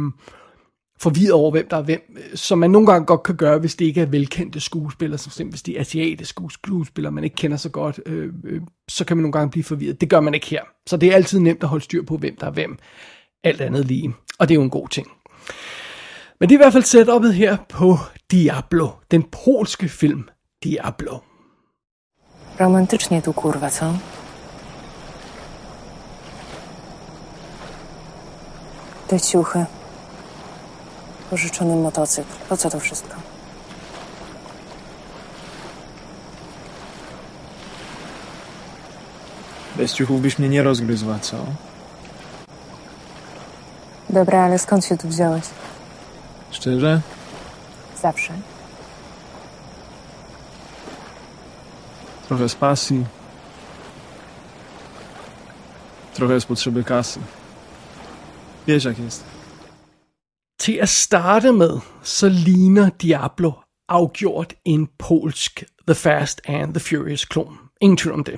forvirret 1.00 1.34
over, 1.34 1.52
hvem 1.52 1.68
der 1.70 1.78
er 1.78 1.82
hvem, 1.82 2.18
øh, 2.18 2.38
som 2.38 2.60
man 2.60 2.72
nogle 2.72 2.88
gange 2.88 3.06
godt 3.06 3.24
kan 3.24 3.36
gøre, 3.36 3.60
hvis 3.60 3.76
det 3.76 3.86
ikke 3.86 4.02
er 4.02 4.06
velkendte 4.06 4.60
skuespillere, 4.60 5.18
som 5.18 5.32
simpelthen 5.32 5.52
hvis 5.52 5.64
de 5.64 5.78
er 5.78 5.82
asiatiske 5.82 6.42
skuespillere, 6.50 7.12
man 7.12 7.24
ikke 7.24 7.36
kender 7.36 7.58
så 7.58 7.70
godt, 7.70 8.00
øh, 8.06 8.34
øh, 8.44 8.62
så 8.90 9.06
kan 9.06 9.18
man 9.18 9.22
nogle 9.22 9.32
gange 9.32 9.52
blive 9.52 9.64
forvirret. 9.64 10.02
Det 10.02 10.10
gør 10.10 10.20
man 10.20 10.34
ikke 10.34 10.48
her. 10.48 10.62
Så 10.88 10.98
det 10.98 11.10
er 11.10 11.16
altid 11.16 11.40
nemt 11.40 11.64
at 11.64 11.70
holde 11.70 11.84
styr 11.84 12.04
på, 12.04 12.18
hvem 12.18 12.36
der 12.40 12.48
er 12.48 12.52
hvem. 12.52 12.78
Alt 13.44 13.62
andet 13.62 13.86
lige. 13.86 14.14
Og 14.40 14.50
det 14.50 14.54
er 14.54 14.60
jo 14.60 14.64
en 14.64 14.70
god 14.70 14.88
ting. 14.88 15.08
Men 16.40 16.50
det 16.50 16.56
er 16.56 16.60
i 16.60 16.64
hvert 16.64 16.74
fald 16.74 16.84
setupet 16.84 17.34
her 17.34 17.58
på 17.70 17.98
Diablo, 18.32 18.88
den 19.12 19.24
polske 19.24 19.90
film 19.90 20.30
Diablo. 20.64 21.18
Romantycznie 22.60 23.22
tu, 23.22 23.32
kurwa, 23.32 23.70
co? 23.70 23.86
Te 29.10 29.20
ciuchy. 29.20 29.77
Pożyczony 31.30 31.76
motocykl. 31.76 32.30
Po 32.50 32.58
co 32.58 32.70
to 32.70 32.80
wszystko? 32.80 33.16
Bez 39.76 39.94
ciuchów 39.94 40.22
byś 40.22 40.40
mnie 40.40 40.50
nie 40.50 40.64
rozgryzła, 40.64 41.20
co? 41.20 41.38
Dobra, 44.10 44.42
ale 44.46 44.60
skąd 44.60 44.86
się 44.86 44.98
tu 44.98 45.08
wziąłeś? 45.08 45.44
Szczerze? 46.52 47.02
Zawsze. 48.02 48.34
Trochę 52.28 52.50
z 52.50 52.56
pasji. 52.56 53.06
Trochę 56.14 56.40
z 56.42 56.46
potrzeby 56.46 56.84
kasy. 56.84 57.20
Wiesz 58.68 58.84
jak 58.84 59.00
jest. 59.00 59.37
Til 60.68 60.80
at 60.82 60.90
starte 60.90 61.52
med, 61.52 61.80
så 62.04 62.30
ligner 62.30 62.90
Diablo 62.90 63.52
afgjort 63.90 64.54
en 64.66 64.90
polsk 65.00 65.64
The 65.88 65.96
Fast 65.96 66.42
and 66.46 66.74
the 66.74 66.80
Furious 66.80 67.26
klon. 67.26 67.58
Ingen 67.82 67.98
tvivl 67.98 68.14
om 68.14 68.24
det. 68.24 68.36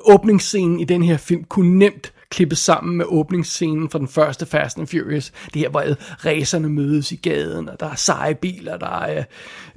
Åbningsscenen 0.00 0.80
i 0.80 0.84
den 0.84 1.02
her 1.02 1.16
film 1.16 1.44
kunne 1.44 1.78
nemt 1.78 2.12
klippet 2.30 2.58
sammen 2.58 2.96
med 2.96 3.04
åbningsscenen 3.08 3.90
fra 3.90 3.98
den 3.98 4.08
første 4.08 4.46
Fast 4.46 4.78
and 4.78 4.86
Furious. 4.86 5.32
Det 5.54 5.62
her, 5.62 5.68
hvor 5.68 5.80
alle 5.80 5.96
racerne 6.24 6.68
mødes 6.68 7.12
i 7.12 7.16
gaden, 7.16 7.68
og 7.68 7.80
der 7.80 7.86
er 7.86 7.94
seje 7.94 8.34
biler, 8.34 8.76
der 8.76 9.00
er 9.00 9.24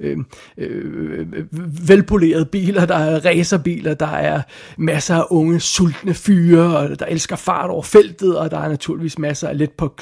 øh, 0.00 0.18
øh, 0.58 1.26
velpolerede 1.88 2.46
biler, 2.46 2.86
der 2.86 2.94
er 2.94 3.24
racerbiler, 3.24 3.94
der 3.94 4.06
er 4.06 4.42
masser 4.78 5.16
af 5.16 5.24
unge, 5.30 5.60
sultne 5.60 6.14
fyre, 6.14 6.76
og 6.76 6.98
der 6.98 7.06
elsker 7.06 7.36
fart 7.36 7.70
over 7.70 7.82
feltet, 7.82 8.38
og 8.38 8.50
der 8.50 8.58
er 8.58 8.68
naturligvis 8.68 9.18
masser 9.18 9.48
af 9.48 9.58
lidt 9.58 9.76
på, 9.76 9.96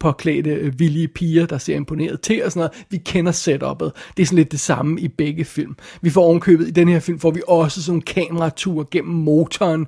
påklædte, 0.00 0.50
øh, 0.50 0.78
villige 0.78 1.08
piger, 1.08 1.46
der 1.46 1.58
ser 1.58 1.76
imponeret 1.76 2.20
til 2.20 2.44
og 2.44 2.52
sådan 2.52 2.60
noget. 2.60 2.86
Vi 2.90 2.96
kender 2.96 3.32
setupet. 3.32 3.92
Det 4.16 4.22
er 4.22 4.26
sådan 4.26 4.36
lidt 4.36 4.52
det 4.52 4.60
samme 4.60 5.00
i 5.00 5.08
begge 5.08 5.44
film. 5.44 5.76
Vi 6.02 6.10
får 6.10 6.22
ovenkøbet 6.22 6.68
i 6.68 6.70
den 6.70 6.88
her 6.88 7.00
film, 7.00 7.18
får 7.18 7.30
vi 7.30 7.42
også 7.48 7.82
sådan 7.82 7.98
en 7.98 8.02
kameratur 8.02 8.88
gennem 8.90 9.14
motoren, 9.14 9.86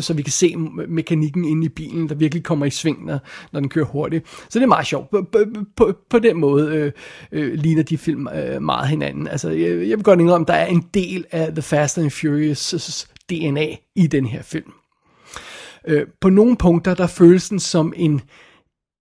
så 0.00 0.14
vi 0.14 0.22
kan 0.22 0.32
se 0.32 0.56
mekanikken 0.88 1.44
inde 1.48 1.66
i 1.66 1.68
bilen, 1.68 2.08
der 2.08 2.14
virkelig 2.14 2.44
kommer 2.44 2.66
i 2.66 2.70
sving, 2.70 3.06
når, 3.06 3.18
når 3.52 3.60
den 3.60 3.68
kører 3.68 3.86
hurtigt. 3.86 4.28
Så 4.28 4.58
det 4.58 4.62
er 4.62 4.68
meget 4.68 4.86
sjovt. 4.86 5.10
På, 5.10 5.26
på, 5.32 5.38
på, 5.76 5.94
på 6.10 6.18
den 6.18 6.36
måde 6.36 6.74
øh, 6.74 6.92
øh, 7.32 7.54
ligner 7.54 7.82
de 7.82 7.98
film 7.98 8.28
øh, 8.28 8.62
meget 8.62 8.88
hinanden. 8.88 9.28
Altså, 9.28 9.50
jeg, 9.50 9.88
jeg 9.88 9.98
vil 9.98 10.02
godt 10.02 10.20
indrømme, 10.20 10.44
der 10.48 10.54
er 10.54 10.66
en 10.66 10.88
del 10.94 11.24
af 11.30 11.52
The 11.52 11.62
Fast 11.62 11.98
and 11.98 12.10
Furious' 12.12 13.06
DNA 13.30 13.76
i 13.96 14.06
den 14.06 14.26
her 14.26 14.42
film. 14.42 14.72
Øh, 15.86 16.06
på 16.20 16.28
nogle 16.28 16.56
punkter, 16.56 16.94
der 16.94 17.06
føles 17.06 17.48
den 17.48 17.60
som 17.60 17.92
en 17.96 18.20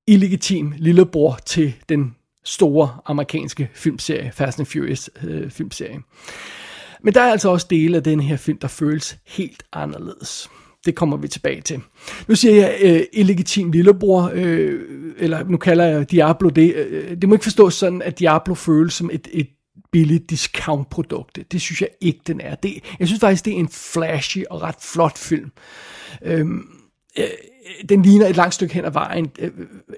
illegitim 0.08 0.74
lillebror 0.78 1.40
til 1.46 1.74
den 1.90 2.16
store 2.46 2.98
amerikanske 3.06 3.70
filmserie, 3.74 4.32
Fast 4.32 4.60
and 4.60 4.68
Furious 4.68 5.10
øh, 5.24 5.52
filmserie. 5.52 6.00
Men 7.04 7.14
der 7.14 7.22
er 7.22 7.32
altså 7.32 7.50
også 7.50 7.68
dele 7.70 7.98
af 7.98 8.04
den 8.04 8.20
her 8.20 8.38
film, 8.38 8.58
der 8.58 8.68
føles 8.68 9.18
helt 9.26 9.64
anderledes. 9.74 10.50
Det 10.86 10.96
kommer 10.96 11.18
vi 11.18 11.28
tilbage 11.28 11.62
til. 11.62 11.82
Nu 12.28 12.36
siger 12.36 12.54
jeg 12.56 12.78
øh, 12.82 13.02
illegitim 13.14 13.72
lillebror, 13.72 14.32
øh, 14.34 14.80
eller 15.18 15.44
nu 15.44 15.58
kalder 15.58 15.86
jeg 15.86 16.12
Diablo 16.12 16.50
det. 16.50 16.76
Øh, 16.76 17.18
det 17.22 17.30
må 17.30 17.36
ikke 17.36 17.44
forstås 17.44 17.74
sådan, 17.74 18.02
at 18.02 18.20
Diablo 18.20 18.54
føles 18.54 18.94
som 18.94 19.10
et, 19.14 19.28
et 19.32 19.48
billigt 19.92 20.30
discount-produkt. 20.30 21.40
Det 21.52 21.62
synes 21.62 21.82
jeg 21.82 21.90
ikke, 22.02 22.20
den 22.28 22.42
er. 22.42 22.56
Det, 22.56 22.84
jeg 23.00 23.08
synes 23.08 23.20
faktisk, 23.20 23.46
det 23.46 23.54
er 23.54 23.58
en 23.58 23.70
flashy 23.70 24.44
og 24.50 24.62
ret 24.62 24.76
flot 24.94 25.18
film. 25.18 25.52
Øhm, 26.22 26.68
øh, 27.18 27.24
øh, 27.24 27.28
den 27.90 28.02
ligner 28.02 28.28
et 28.28 28.36
langt 28.36 28.54
stykke 28.54 28.74
hen 28.74 28.86
ad 28.86 28.92
vejen 28.92 29.32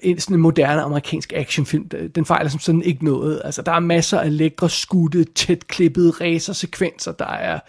en 0.02 0.20
sådan 0.20 0.36
en 0.36 0.42
moderne 0.42 0.82
amerikansk 0.82 1.34
actionfilm. 1.36 1.90
Øh, 1.94 2.10
den 2.16 2.26
fejler 2.26 2.50
som 2.50 2.60
sådan 2.60 2.82
ikke 2.82 3.06
noget. 3.06 3.42
Altså, 3.46 3.62
der 3.62 3.72
er 3.72 3.80
masser 3.80 4.20
af 4.20 4.38
lækre, 4.38 4.70
skudte, 4.70 5.24
tæt 5.24 5.68
klippede 5.68 6.12
racersekvenser. 6.12 7.12
Der 7.12 7.26
er 7.26 7.60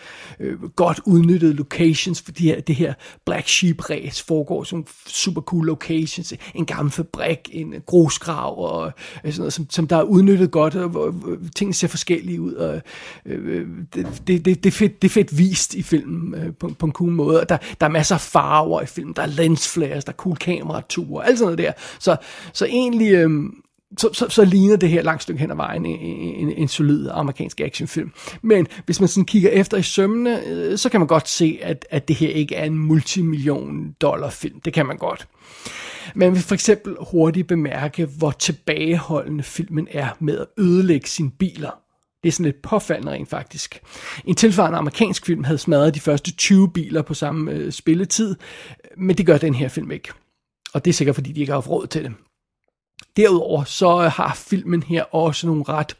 øh, 0.41 0.63
godt 0.63 1.01
udnyttede 1.07 1.53
locations, 1.53 2.23
fordi 2.23 2.45
her, 2.45 2.61
det 2.61 2.75
her 2.75 2.95
Black 3.27 3.49
Sheep 3.49 3.91
race 3.91 4.25
foregår 4.25 4.65
som 4.65 4.87
super 5.07 5.41
cool 5.41 5.67
locations. 5.67 6.35
En 6.55 6.67
gammel 6.67 6.93
fabrik, 6.93 7.39
en 7.53 7.75
grusgrav 7.87 8.59
og 8.59 8.93
sådan 9.25 9.39
noget, 9.39 9.53
som, 9.53 9.67
som 9.71 9.87
der 9.87 9.97
er 9.97 10.03
udnyttet 10.03 10.51
godt, 10.51 10.75
og 10.75 10.89
hvor, 10.89 11.15
tingene 11.57 11.75
ser 11.75 11.89
forskellige 11.89 12.41
ud. 12.41 12.53
Og, 12.53 12.81
øh, 13.27 13.67
det, 13.95 14.07
det, 14.27 14.45
det, 14.45 14.65
det, 14.65 14.67
er 14.67 14.75
fedt, 14.75 15.03
det 15.03 15.09
er 15.09 15.13
fedt 15.13 15.39
vist 15.39 15.75
i 15.75 15.83
filmen 15.83 16.35
øh, 16.35 16.55
på, 16.61 16.71
på 16.79 16.87
en 16.87 16.93
cool 16.93 17.13
måde. 17.13 17.41
Og 17.41 17.49
der, 17.49 17.57
der 17.81 17.87
er 17.87 17.91
masser 17.91 18.15
af 18.15 18.21
farver 18.21 18.83
i 18.83 18.87
filmen. 18.87 19.15
Der 19.17 19.23
er 19.23 19.27
lensflare 19.27 19.90
flares, 19.91 20.05
der 20.05 20.13
er 20.13 20.17
cool 20.17 20.37
kameratur, 20.37 21.23
alt 21.23 21.39
sådan 21.39 21.45
noget 21.45 21.59
der. 21.59 21.73
Så, 21.99 22.17
så 22.53 22.65
egentlig, 22.67 23.13
øhm, 23.13 23.55
så, 23.99 24.09
så, 24.13 24.29
så 24.29 24.45
ligner 24.45 24.77
det 24.77 24.89
her 24.89 25.03
langt 25.03 25.23
stykke 25.23 25.41
hen 25.41 25.51
ad 25.51 25.57
vejen 25.57 25.87
en, 25.87 26.01
en, 26.01 26.53
en 26.53 26.69
solid 26.69 27.09
amerikansk 27.13 27.61
actionfilm. 27.61 28.13
Men 28.43 28.67
hvis 28.85 29.01
man 29.01 29.09
sådan 29.09 29.25
kigger 29.25 29.51
efter 29.51 29.77
i 29.77 29.83
sømmene, 29.83 30.47
øh, 30.47 30.79
så 30.79 30.89
kan 30.89 31.01
man 31.01 31.07
godt 31.07 31.29
se, 31.29 31.59
at, 31.63 31.87
at 31.91 32.09
det 32.09 32.17
her 32.17 32.29
ikke 32.29 32.55
er 32.55 32.65
en 32.65 32.79
multimillion 32.79 33.95
dollar 34.01 34.31
film. 34.31 34.61
Det 34.61 34.73
kan 34.73 34.87
man 34.87 34.97
godt. 34.97 35.29
Man 36.15 36.33
vil 36.33 36.43
for 36.43 36.55
eksempel 36.55 36.97
hurtigt 37.01 37.47
bemærke, 37.47 38.05
hvor 38.19 38.31
tilbageholdende 38.31 39.45
filmen 39.45 39.89
er 39.91 40.09
med 40.19 40.39
at 40.39 40.47
ødelægge 40.59 41.09
sine 41.09 41.31
biler. 41.31 41.71
Det 42.23 42.29
er 42.29 42.33
sådan 42.33 42.45
lidt 42.45 42.63
påfaldende 42.63 43.13
rent 43.13 43.29
faktisk. 43.29 43.81
En 44.25 44.35
tilsvarende 44.35 44.79
amerikansk 44.79 45.27
film 45.27 45.45
havde 45.45 45.59
smadret 45.59 45.95
de 45.95 46.01
første 46.01 46.33
20 46.33 46.71
biler 46.73 47.03
på 47.03 47.15
samme 47.15 47.51
øh, 47.51 47.73
spilletid, 47.73 48.37
men 49.01 49.17
det 49.17 49.27
gør 49.27 49.39
den 49.39 49.55
her 49.55 49.69
film 49.69 49.91
ikke. 49.91 50.13
Og 50.75 50.85
det 50.85 50.91
er 50.91 50.95
sikkert, 50.95 51.15
fordi 51.15 51.33
de 51.33 51.41
ikke 51.41 51.53
har 51.53 51.57
haft 51.57 51.71
råd 51.71 51.87
til 51.87 52.05
det. 52.05 52.13
Derudover 53.17 53.65
så 53.65 53.99
har 53.99 54.35
filmen 54.35 54.83
her 54.83 55.03
også 55.03 55.47
nogle 55.47 55.65
ret 55.69 55.97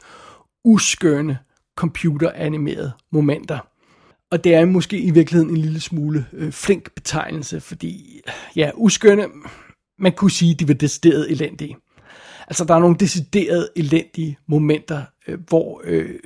uskønne 0.63 1.37
computeranimerede 1.77 2.91
momenter. 3.11 3.59
Og 4.31 4.43
det 4.43 4.55
er 4.55 4.65
måske 4.65 4.99
i 4.99 5.11
virkeligheden 5.11 5.55
en 5.55 5.61
lille 5.61 5.79
smule 5.79 6.25
øh, 6.33 6.51
flink 6.51 6.91
betegnelse, 6.95 7.61
fordi 7.61 8.21
ja, 8.55 8.71
uskønne, 8.75 9.27
man 9.99 10.11
kunne 10.11 10.31
sige, 10.31 10.55
de 10.55 10.67
var 10.67 10.73
decideret 10.73 11.31
elendige. 11.31 11.77
Altså, 12.47 12.65
der 12.65 12.75
er 12.75 12.79
nogle 12.79 12.97
decideret 12.99 13.69
elendige 13.75 14.37
momenter, 14.47 15.03
øh, 15.27 15.39
hvor 15.47 15.81
øh, 15.83 16.19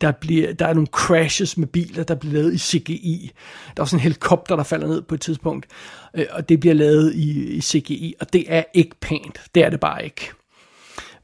der, 0.00 0.12
bliver, 0.12 0.52
der 0.52 0.66
er 0.66 0.74
nogle 0.74 0.86
crashes 0.86 1.56
med 1.56 1.66
biler, 1.66 2.04
der 2.04 2.14
bliver 2.14 2.32
lavet 2.32 2.54
i 2.54 2.58
CGI. 2.58 3.30
Der 3.76 3.80
er 3.80 3.82
også 3.82 3.96
en 3.96 4.00
helikopter, 4.00 4.56
der 4.56 4.62
falder 4.62 4.86
ned 4.86 5.02
på 5.02 5.14
et 5.14 5.20
tidspunkt, 5.20 5.66
øh, 6.14 6.26
og 6.30 6.48
det 6.48 6.60
bliver 6.60 6.74
lavet 6.74 7.14
i, 7.14 7.56
i 7.56 7.60
CGI, 7.60 8.14
og 8.20 8.32
det 8.32 8.44
er 8.48 8.64
ikke 8.74 8.96
pænt. 9.00 9.40
Det 9.54 9.64
er 9.64 9.70
det 9.70 9.80
bare 9.80 10.04
ikke. 10.04 10.30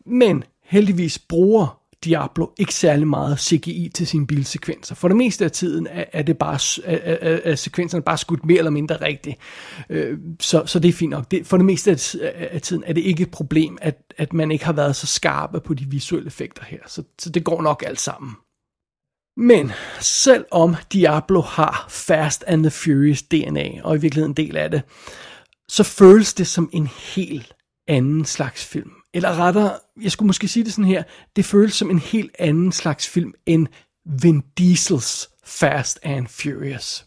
Men 0.07 0.45
heldigvis 0.63 1.19
bruger 1.19 1.81
Diablo 2.05 2.47
ikke 2.59 2.75
særlig 2.75 3.07
meget 3.07 3.41
CGI 3.41 3.91
til 3.95 4.07
sine 4.07 4.27
bilsekvenser. 4.27 4.95
For 4.95 5.09
det 5.09 5.17
meste 5.17 5.45
af 5.45 5.51
tiden 5.51 5.87
er, 5.87 6.05
er 6.13 6.23
det 6.23 6.39
bare 6.39 6.59
er, 6.85 7.17
er, 7.21 7.41
er 7.45 7.55
sekvenserne 7.55 8.03
bare 8.03 8.19
skudt 8.19 8.45
mere 8.45 8.59
eller 8.59 8.71
mindre 8.71 8.97
rigtigt. 8.97 9.37
Øh, 9.91 10.19
så, 10.41 10.63
så 10.67 10.79
det 10.79 10.89
er 10.89 10.93
fint 10.93 11.11
nok. 11.11 11.31
Det, 11.31 11.47
for 11.47 11.57
det 11.57 11.67
meste 11.67 11.91
af, 11.91 12.17
af 12.53 12.61
tiden 12.61 12.83
er 12.87 12.93
det 12.93 13.01
ikke 13.01 13.23
et 13.23 13.31
problem, 13.31 13.79
at, 13.83 13.99
at 14.19 14.33
man 14.33 14.51
ikke 14.51 14.65
har 14.65 14.73
været 14.73 14.97
så 14.97 15.07
skarpe 15.07 15.61
på 15.61 15.75
de 15.75 15.85
visuelle 15.85 16.27
effekter 16.27 16.65
her. 16.65 16.79
Så, 16.87 17.03
så 17.19 17.31
det 17.31 17.45
går 17.45 17.63
nok 17.63 17.85
alt 17.87 18.01
sammen. 18.01 18.37
Men 19.37 19.73
selvom 20.01 20.77
Diablo 20.93 21.41
har 21.41 21.87
Fast 21.89 22.45
and 22.47 22.63
the 22.63 22.71
Furious 22.71 23.23
DNA, 23.23 23.83
og 23.85 23.97
i 23.97 24.01
virkeligheden 24.01 24.31
en 24.31 24.37
del 24.37 24.57
af 24.57 24.71
det, 24.71 24.83
så 25.69 25.83
føles 25.83 26.35
det 26.35 26.47
som 26.47 26.71
en 26.73 26.87
helt 26.87 27.55
anden 27.89 28.25
slags 28.25 28.65
film. 28.65 28.91
Eller 29.15 29.37
rettere, 29.37 29.79
jeg 30.03 30.13
skulle 30.13 30.27
måske 30.27 30.49
sige 30.49 30.65
det 30.65 30.73
sådan 30.73 30.85
her, 30.85 31.03
det 31.37 31.45
føles 31.45 31.75
som 31.75 31.91
en 31.91 31.99
helt 31.99 32.31
anden 32.39 32.73
slags 32.73 33.09
film 33.09 33.33
end 33.47 33.67
Vin 34.23 34.43
Diesels 34.59 35.29
Fast 35.45 35.99
and 36.03 36.27
Furious. 36.27 37.07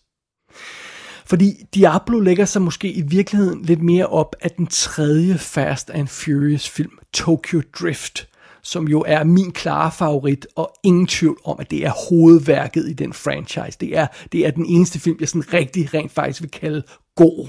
Fordi 1.25 1.53
Diablo 1.75 2.19
lægger 2.19 2.46
sig 2.46 2.62
måske 2.62 2.91
i 2.91 3.01
virkeligheden 3.01 3.62
lidt 3.62 3.81
mere 3.81 4.07
op 4.07 4.36
af 4.41 4.51
den 4.51 4.67
tredje 4.67 5.38
Fast 5.38 5.89
and 5.89 6.07
Furious 6.07 6.69
film, 6.69 6.98
Tokyo 7.13 7.62
Drift, 7.79 8.27
som 8.67 8.88
jo 8.88 9.03
er 9.07 9.24
min 9.24 9.51
klare 9.51 9.91
favorit, 9.91 10.47
og 10.55 10.74
ingen 10.83 11.07
tvivl 11.07 11.38
om, 11.45 11.59
at 11.59 11.71
det 11.71 11.86
er 11.86 12.09
hovedværket 12.09 12.89
i 12.89 12.93
den 12.93 13.13
franchise. 13.13 13.77
Det 13.79 13.97
er, 13.97 14.07
det 14.31 14.45
er 14.45 14.51
den 14.51 14.65
eneste 14.65 15.00
film, 15.00 15.17
jeg 15.19 15.29
sådan 15.29 15.53
rigtig 15.53 15.93
rent 15.93 16.12
faktisk 16.12 16.41
vil 16.41 16.51
kalde 16.51 16.83
god. 17.15 17.47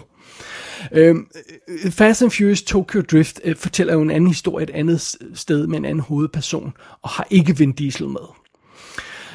Øhm, 0.93 1.27
Fast 1.91 2.23
and 2.23 2.31
Furious 2.31 2.63
Tokyo 2.63 3.01
Drift 3.01 3.41
øh, 3.45 3.57
fortæller 3.57 3.95
jo 3.95 4.03
en 4.03 4.11
anden 4.11 4.29
historie 4.29 4.63
et 4.63 4.71
andet 4.71 5.01
sted 5.35 5.67
med 5.67 5.79
en 5.79 5.85
anden 5.85 6.01
hovedperson, 6.01 6.73
og 7.03 7.09
har 7.09 7.27
ikke 7.31 7.57
Vin 7.57 7.73
Diesel 7.73 8.09
med. 8.09 8.27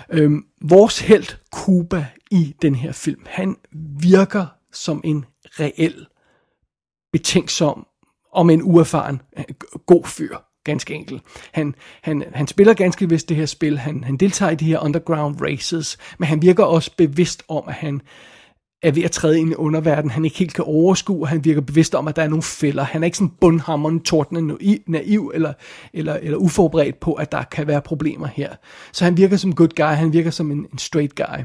Øhm, 0.10 0.44
vores 0.62 1.00
held 1.00 1.26
Kuba 1.52 2.06
i 2.32 2.56
den 2.62 2.76
her 2.76 2.92
film, 2.92 3.22
han 3.26 3.56
virker 4.00 4.46
som 4.72 5.02
en 5.04 5.26
reel, 5.60 6.06
betænksom, 7.12 7.88
om 8.34 8.50
en 8.50 8.62
uerfaren, 8.64 9.22
øh, 9.38 9.44
god 9.86 10.06
fyr. 10.06 10.38
Ganske 10.64 10.94
enkelt. 10.94 11.24
Han, 11.52 11.76
han, 12.02 12.24
han 12.34 12.48
spiller 12.48 12.74
ganske 12.74 13.10
vist 13.10 13.30
det 13.30 13.38
her 13.38 13.46
spil, 13.46 13.80
han, 13.80 14.04
han 14.04 14.18
deltager 14.18 14.52
i 14.52 14.56
de 14.56 14.66
her 14.66 14.80
underground 14.80 15.42
races, 15.42 15.98
men 16.18 16.28
han 16.28 16.42
virker 16.42 16.64
også 16.64 16.92
bevidst 16.98 17.44
om, 17.48 17.64
at 17.68 17.74
han 17.74 18.02
er 18.84 18.92
ved 18.92 19.04
at 19.04 19.12
træde 19.12 19.40
ind 19.40 19.52
i 19.52 19.56
underverden, 19.56 20.10
han 20.10 20.26
ikke 20.26 20.38
helt 20.38 20.54
kan 20.54 20.64
overskue, 20.64 21.22
og 21.22 21.28
han 21.28 21.46
virker 21.46 21.62
bevidst 21.62 21.96
om, 21.96 22.08
at 22.08 22.16
der 22.16 22.22
er 22.22 22.28
nogle 22.28 22.44
fælder. 22.44 22.84
Han 22.84 23.04
er 23.04 23.06
ikke 23.06 23.18
sådan 23.18 23.34
bundhammeren, 23.42 24.00
tordnende 24.00 24.80
naiv 24.88 25.32
eller, 25.34 25.54
eller, 25.94 26.14
eller 26.14 26.38
uforberedt 26.38 27.00
på, 27.00 27.14
at 27.14 27.32
der 27.32 27.44
kan 27.44 27.68
være 27.68 27.82
problemer 27.82 28.28
her. 28.28 28.50
Så 28.92 29.04
han 29.06 29.18
virker 29.18 29.38
som 29.38 29.56
good 29.56 29.76
guy, 29.76 29.86
han 29.86 30.14
virker 30.14 30.32
som 30.32 30.52
en, 30.52 30.68
en 30.72 30.78
straight 30.78 31.16
guy. 31.16 31.44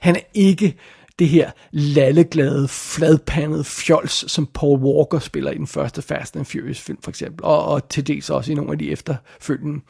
Han 0.00 0.16
er 0.16 0.20
ikke 0.34 0.76
det 1.18 1.28
her 1.28 1.50
lalleglade, 1.70 2.68
fladpandede 2.68 3.64
fjols, 3.64 4.32
som 4.32 4.48
Paul 4.54 4.80
Walker 4.80 5.18
spiller 5.18 5.50
i 5.50 5.58
den 5.58 5.66
første 5.66 6.02
Fast 6.02 6.36
and 6.36 6.44
Furious 6.44 6.80
film 6.80 6.98
for 7.02 7.10
eksempel, 7.10 7.44
og, 7.44 7.64
og 7.64 7.88
til 7.88 8.06
dels 8.06 8.30
også 8.30 8.52
i 8.52 8.54
nogle 8.54 8.72
af 8.72 8.78
de 8.78 8.90
efterfølgende. 8.90 9.80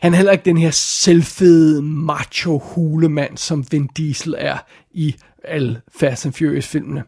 Han 0.00 0.12
er 0.12 0.16
heller 0.16 0.32
ikke 0.32 0.44
den 0.44 0.58
her 0.58 0.70
selvfede, 0.70 1.82
macho 1.82 2.58
hulemand, 2.58 3.36
som 3.36 3.64
Vin 3.70 3.86
Diesel 3.96 4.34
er 4.38 4.58
i 4.92 5.14
alle 5.44 5.80
Fast 5.98 6.26
and 6.26 6.34
Furious 6.34 6.66
filmene. 6.66 7.04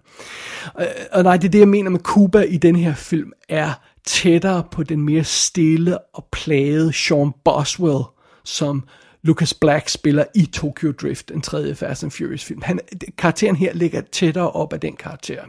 Og, 0.75 0.87
og 1.13 1.23
nej, 1.23 1.37
det 1.37 1.45
er 1.45 1.51
det, 1.51 1.59
jeg 1.59 1.69
mener 1.69 1.91
med 1.91 2.01
Cuba 2.01 2.41
i 2.41 2.57
den 2.57 2.77
her 2.77 2.95
film, 2.95 3.33
er 3.49 3.73
tættere 4.07 4.65
på 4.71 4.83
den 4.83 5.03
mere 5.03 5.25
stille 5.25 5.99
og 5.99 6.29
plagede 6.33 6.93
Sean 6.93 7.33
Boswell, 7.45 8.05
som 8.45 8.85
Lucas 9.25 9.55
Black 9.55 9.89
spiller 9.89 10.25
i 10.35 10.47
Tokyo 10.47 10.93
Drift, 10.93 11.31
en 11.31 11.41
tredje 11.41 11.75
Fast 11.75 12.05
and 12.05 12.11
Furious 12.11 12.45
film. 12.45 12.63
Han, 12.63 12.79
karakteren 13.19 13.57
her 13.57 13.73
ligger 13.75 14.01
tættere 14.01 14.51
op 14.51 14.73
af 14.73 14.81
den 14.81 14.97
karakter. 14.97 15.45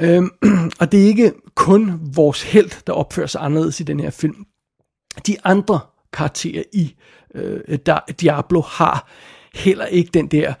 Øhm, 0.00 0.30
og 0.80 0.92
det 0.92 1.02
er 1.02 1.06
ikke 1.06 1.32
kun 1.54 2.00
vores 2.14 2.42
held, 2.42 2.70
der 2.86 2.92
opfører 2.92 3.26
sig 3.26 3.44
anderledes 3.44 3.80
i 3.80 3.82
den 3.82 4.00
her 4.00 4.10
film. 4.10 4.46
De 5.26 5.36
andre 5.44 5.80
karakterer 6.12 6.62
i 6.72 6.94
øh, 7.34 7.78
Diablo 8.20 8.60
har 8.60 9.10
heller 9.54 9.86
ikke 9.86 10.10
den 10.14 10.26
der 10.26 10.54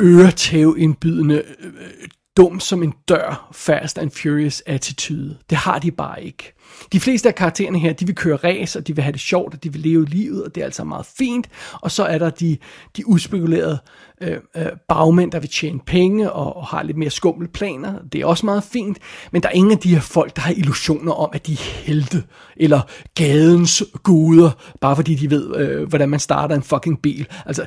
øretæveindbydende, 0.00 1.42
øh, 1.58 1.66
øh 1.66 2.08
dum 2.36 2.60
som 2.60 2.82
en 2.82 2.94
dør, 3.08 3.50
Fast 3.52 3.98
and 3.98 4.10
Furious 4.10 4.62
attitude. 4.66 5.38
Det 5.50 5.58
har 5.58 5.78
de 5.78 5.90
bare 5.90 6.24
ikke. 6.24 6.52
De 6.92 7.00
fleste 7.00 7.28
af 7.28 7.34
karaktererne 7.34 7.78
her, 7.78 7.92
de 7.92 8.06
vil 8.06 8.14
køre 8.14 8.36
race, 8.36 8.78
og 8.78 8.86
de 8.86 8.94
vil 8.94 9.02
have 9.02 9.12
det 9.12 9.20
sjovt, 9.20 9.54
og 9.54 9.64
de 9.64 9.72
vil 9.72 9.80
leve 9.80 10.04
livet, 10.04 10.44
og 10.44 10.54
det 10.54 10.60
er 10.60 10.64
altså 10.64 10.84
meget 10.84 11.06
fint. 11.06 11.48
Og 11.72 11.90
så 11.90 12.04
er 12.04 12.18
der 12.18 12.30
de, 12.30 12.58
de 12.96 13.08
uspekulerede 13.08 13.78
øh, 14.22 14.36
øh, 14.56 14.66
bagmænd, 14.88 15.32
der 15.32 15.40
vil 15.40 15.48
tjene 15.48 15.80
penge, 15.86 16.32
og, 16.32 16.56
og 16.56 16.66
har 16.66 16.82
lidt 16.82 16.96
mere 16.96 17.10
skumle 17.10 17.48
planer. 17.48 17.94
Det 18.12 18.20
er 18.20 18.26
også 18.26 18.46
meget 18.46 18.64
fint. 18.64 18.98
Men 19.32 19.42
der 19.42 19.48
er 19.48 19.52
ingen 19.52 19.72
af 19.72 19.78
de 19.78 19.94
her 19.94 20.00
folk, 20.00 20.36
der 20.36 20.42
har 20.42 20.52
illusioner 20.52 21.12
om, 21.12 21.30
at 21.32 21.46
de 21.46 21.52
er 21.52 21.84
helte, 21.84 22.22
eller 22.56 22.80
gadens 23.14 23.82
guder, 24.02 24.50
bare 24.80 24.96
fordi 24.96 25.14
de 25.14 25.30
ved, 25.30 25.56
øh, 25.56 25.88
hvordan 25.88 26.08
man 26.08 26.20
starter 26.20 26.54
en 26.54 26.62
fucking 26.62 27.02
bil. 27.02 27.26
Altså, 27.46 27.66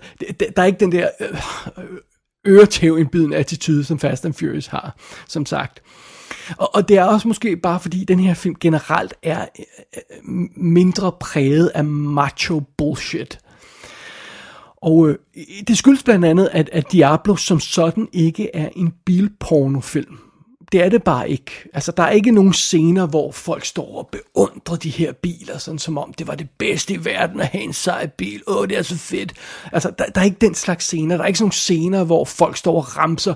der 0.55 0.61
er 0.61 0.65
ikke 0.65 0.79
den 0.79 0.91
der... 0.91 1.09
Øh, 1.21 1.29
øh, 1.77 1.83
øretævindbydende 2.47 3.37
attitude, 3.37 3.83
som 3.83 3.99
Fast 3.99 4.25
and 4.25 4.33
Furious 4.33 4.67
har, 4.67 4.95
som 5.27 5.45
sagt. 5.45 5.81
Og, 6.57 6.75
og 6.75 6.89
det 6.89 6.97
er 6.97 7.03
også 7.03 7.27
måske 7.27 7.57
bare 7.57 7.79
fordi 7.79 8.03
den 8.03 8.19
her 8.19 8.33
film 8.33 8.55
generelt 8.59 9.13
er 9.23 9.45
øh, 9.59 10.33
mindre 10.55 11.11
præget 11.11 11.71
af 11.75 11.83
macho 11.83 12.59
bullshit. 12.77 13.39
Og 14.77 15.09
øh, 15.09 15.17
det 15.67 15.77
skyldes 15.77 16.03
blandt 16.03 16.25
andet, 16.25 16.49
at, 16.51 16.69
at 16.73 16.91
Diablo 16.91 17.35
som 17.35 17.59
sådan 17.59 18.07
ikke 18.13 18.55
er 18.55 18.69
en 18.75 18.93
bilpornofilm. 19.05 20.17
Det 20.71 20.83
er 20.83 20.89
det 20.89 21.03
bare 21.03 21.29
ikke. 21.29 21.51
Altså, 21.73 21.91
der 21.97 22.03
er 22.03 22.09
ikke 22.09 22.31
nogen 22.31 22.53
scener, 22.53 23.07
hvor 23.07 23.31
folk 23.31 23.65
står 23.65 23.97
og 23.97 24.09
beundrer 24.11 24.75
de 24.75 24.89
her 24.89 25.11
biler, 25.11 25.57
sådan 25.57 25.79
som 25.79 25.97
om 25.97 26.13
det 26.13 26.27
var 26.27 26.35
det 26.35 26.49
bedste 26.57 26.93
i 26.93 27.05
verden 27.05 27.39
at 27.39 27.47
have 27.47 27.63
en 27.63 27.73
sej 27.73 28.07
bil. 28.07 28.41
Åh, 28.47 28.67
det 28.67 28.77
er 28.77 28.81
så 28.81 28.97
fedt. 28.97 29.33
Altså, 29.71 29.91
der, 29.99 30.05
der 30.05 30.21
er 30.21 30.25
ikke 30.25 30.37
den 30.41 30.55
slags 30.55 30.85
scener. 30.85 31.15
Der 31.17 31.23
er 31.23 31.27
ikke 31.27 31.39
sådan 31.39 31.43
nogle 31.43 31.53
scener, 31.53 32.03
hvor 32.03 32.25
folk 32.25 32.57
står 32.57 32.75
og 32.75 32.97
ramser 32.97 33.33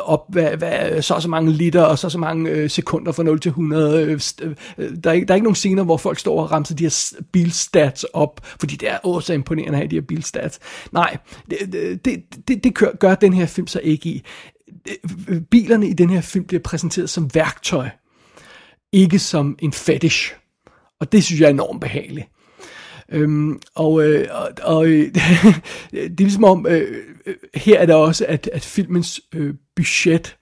op 0.00 0.24
hvad, 0.28 0.56
hvad, 0.56 1.02
så 1.02 1.14
og 1.14 1.22
så 1.22 1.28
mange 1.28 1.52
liter 1.52 1.82
og 1.82 1.98
så 1.98 2.06
og 2.06 2.10
så 2.10 2.18
mange 2.18 2.50
øh, 2.50 2.70
sekunder 2.70 3.12
fra 3.12 3.22
0 3.22 3.40
til 3.40 3.48
100. 3.48 4.02
Øh, 4.02 4.20
øh, 4.78 4.90
der, 5.04 5.10
er 5.10 5.14
ikke, 5.14 5.26
der 5.26 5.32
er 5.32 5.36
ikke 5.36 5.44
nogen 5.44 5.54
scener, 5.54 5.84
hvor 5.84 5.96
folk 5.96 6.18
står 6.18 6.42
og 6.42 6.52
ramser 6.52 6.74
de 6.74 6.84
her 6.84 7.12
bilstats 7.32 8.04
op, 8.04 8.40
fordi 8.60 8.76
det 8.76 8.90
er 8.90 8.98
også 8.98 9.26
så 9.26 9.32
imponerende 9.32 9.72
at 9.72 9.76
have 9.76 9.88
de 9.88 9.96
her 9.96 10.02
bilstats. 10.02 10.58
Nej, 10.92 11.16
det, 11.50 11.72
det, 12.04 12.48
det, 12.48 12.64
det 12.64 12.74
gør, 12.74 12.96
gør 13.00 13.14
den 13.14 13.32
her 13.32 13.46
film 13.46 13.66
så 13.66 13.80
ikke 13.82 14.08
i 14.08 14.22
Øh, 15.28 15.40
bilerne 15.40 15.88
i 15.88 15.92
den 15.92 16.10
her 16.10 16.20
film 16.20 16.44
bliver 16.44 16.62
præsenteret 16.62 17.10
som 17.10 17.34
værktøj, 17.34 17.88
ikke 18.92 19.18
som 19.18 19.56
en 19.58 19.72
fetish. 19.72 20.34
Og 21.00 21.12
det 21.12 21.24
synes 21.24 21.40
jeg 21.40 21.46
er 21.46 21.50
enormt 21.50 21.80
behageligt. 21.80 22.28
Øhm, 23.08 23.60
og, 23.74 24.04
øh, 24.04 24.28
og, 24.30 24.50
og 24.62 24.86
øh, 24.86 25.14
det 25.92 26.20
er 26.20 26.24
ligesom 26.24 26.44
om, 26.44 26.66
øh, 26.66 27.04
øh 27.26 27.34
her 27.54 27.78
er 27.80 27.86
det 27.86 27.94
også, 27.94 28.26
at, 28.28 28.50
at 28.52 28.64
filmens 28.64 29.20
øh, 29.34 29.54
budget 29.76 30.36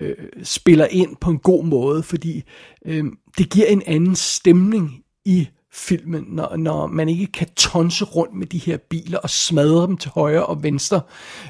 øh, 0.00 0.16
spiller 0.42 0.86
ind 0.86 1.16
på 1.16 1.30
en 1.30 1.38
god 1.38 1.64
måde, 1.64 2.02
fordi 2.02 2.42
øh, 2.86 3.04
det 3.38 3.50
giver 3.50 3.66
en 3.66 3.82
anden 3.86 4.16
stemning 4.16 5.04
i 5.24 5.48
filmen, 5.72 6.24
når, 6.28 6.56
når 6.56 6.86
man 6.86 7.08
ikke 7.08 7.26
kan 7.26 7.48
tonse 7.56 8.04
rundt 8.04 8.34
med 8.34 8.46
de 8.46 8.58
her 8.58 8.76
biler 8.76 9.18
og 9.18 9.30
smadre 9.30 9.86
dem 9.86 9.96
til 9.96 10.10
højre 10.10 10.46
og 10.46 10.62
venstre, 10.62 11.00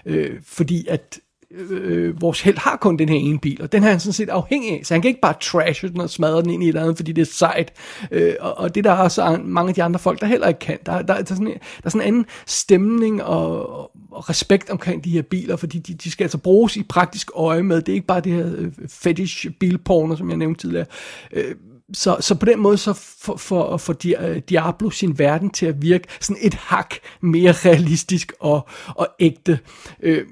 øh, 0.06 0.40
fordi 0.42 0.86
at 0.86 1.20
øh, 1.50 2.20
vores 2.20 2.40
held 2.40 2.58
har 2.58 2.76
kun 2.76 2.96
den 2.96 3.08
her 3.08 3.16
ene 3.16 3.38
bil, 3.38 3.62
og 3.62 3.72
den 3.72 3.82
her 3.82 3.88
er 3.88 3.92
han 3.92 4.00
sådan 4.00 4.12
set 4.12 4.28
afhængig 4.28 4.72
af, 4.72 4.80
så 4.84 4.94
han 4.94 5.02
kan 5.02 5.08
ikke 5.08 5.20
bare 5.20 5.34
trashe 5.40 5.88
den 5.88 6.00
og 6.00 6.10
smadre 6.10 6.42
den 6.42 6.50
ind 6.50 6.62
i 6.62 6.68
et 6.68 6.76
andet, 6.76 6.96
fordi 6.96 7.12
det 7.12 7.22
er 7.22 7.32
sejt, 7.32 7.72
øh, 8.10 8.34
og, 8.40 8.58
og 8.58 8.74
det 8.74 8.84
der 8.84 8.90
er 8.90 8.96
også 8.96 9.40
mange 9.44 9.68
af 9.68 9.74
de 9.74 9.82
andre 9.82 10.00
folk, 10.00 10.20
der 10.20 10.26
heller 10.26 10.48
ikke 10.48 10.60
kan. 10.60 10.78
Der, 10.86 11.02
der, 11.02 11.02
der, 11.02 11.14
er, 11.14 11.24
sådan, 11.24 11.46
der 11.46 11.54
er 11.84 11.90
sådan 11.90 12.00
en 12.00 12.06
anden 12.08 12.26
stemning 12.46 13.22
og, 13.22 13.80
og 14.12 14.28
respekt 14.28 14.70
omkring 14.70 15.04
de 15.04 15.10
her 15.10 15.22
biler, 15.22 15.56
fordi 15.56 15.78
de, 15.78 15.94
de 15.94 16.10
skal 16.10 16.24
altså 16.24 16.38
bruges 16.38 16.76
i 16.76 16.82
praktisk 16.82 17.30
øje 17.34 17.62
med, 17.62 17.82
det 17.82 17.92
er 17.92 17.94
ikke 17.94 18.06
bare 18.06 18.20
det 18.20 18.32
her 18.32 18.46
øh, 18.56 18.72
fetish 18.88 19.50
bilporno, 19.60 20.16
som 20.16 20.28
jeg 20.28 20.38
nævnte 20.38 20.60
tidligere. 20.60 20.86
Øh, 21.32 21.54
så, 21.92 22.16
så 22.20 22.34
på 22.34 22.46
den 22.46 22.58
måde 22.58 22.78
så 22.78 22.92
får 22.92 23.36
for, 23.36 23.76
for 23.76 23.96
øh, 24.28 24.36
Diablo 24.48 24.90
sin 24.90 25.18
verden 25.18 25.50
til 25.50 25.66
at 25.66 25.82
virke 25.82 26.08
sådan 26.20 26.42
et 26.42 26.54
hak 26.54 26.94
mere 27.20 27.52
realistisk 27.52 28.32
og, 28.40 28.68
og 28.86 29.08
ægte. 29.20 29.58
Øh, 30.02 30.24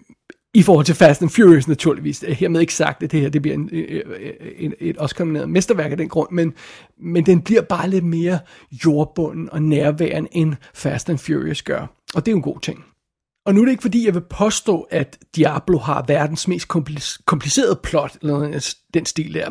i 0.56 0.62
forhold 0.62 0.86
til 0.86 0.94
Fast 0.94 1.22
and 1.22 1.30
Furious 1.30 1.68
naturligvis. 1.68 2.18
Det 2.18 2.30
er 2.30 2.34
hermed 2.34 2.60
ikke 2.60 2.74
sagt, 2.74 3.02
at 3.02 3.12
det 3.12 3.20
her 3.20 3.28
det 3.28 3.42
bliver 3.42 3.54
en, 3.54 3.68
øh, 3.72 4.02
øh, 4.06 4.32
en, 4.56 4.74
et 4.80 4.96
Oscar-nomineret 4.98 5.50
mesterværk 5.50 5.90
af 5.90 5.96
den 5.96 6.08
grund, 6.08 6.28
men, 6.32 6.54
men 7.00 7.26
den 7.26 7.42
bliver 7.42 7.62
bare 7.62 7.90
lidt 7.90 8.04
mere 8.04 8.38
jordbunden 8.84 9.50
og 9.52 9.62
nærværende, 9.62 10.28
end 10.32 10.54
Fast 10.74 11.10
and 11.10 11.18
Furious 11.18 11.62
gør. 11.62 11.80
Og 12.14 12.26
det 12.26 12.28
er 12.28 12.32
jo 12.32 12.36
en 12.36 12.42
god 12.42 12.60
ting. 12.60 12.84
Og 13.46 13.54
nu 13.54 13.60
er 13.60 13.64
det 13.64 13.72
ikke 13.72 13.82
fordi, 13.82 14.06
jeg 14.06 14.14
vil 14.14 14.22
påstå, 14.30 14.80
at 14.80 15.18
Diablo 15.36 15.78
har 15.78 16.04
verdens 16.08 16.48
mest 16.48 16.68
komplicerede 17.26 17.80
plot, 17.82 18.18
eller 18.22 18.72
den 18.94 19.06
stil 19.06 19.34
der. 19.34 19.50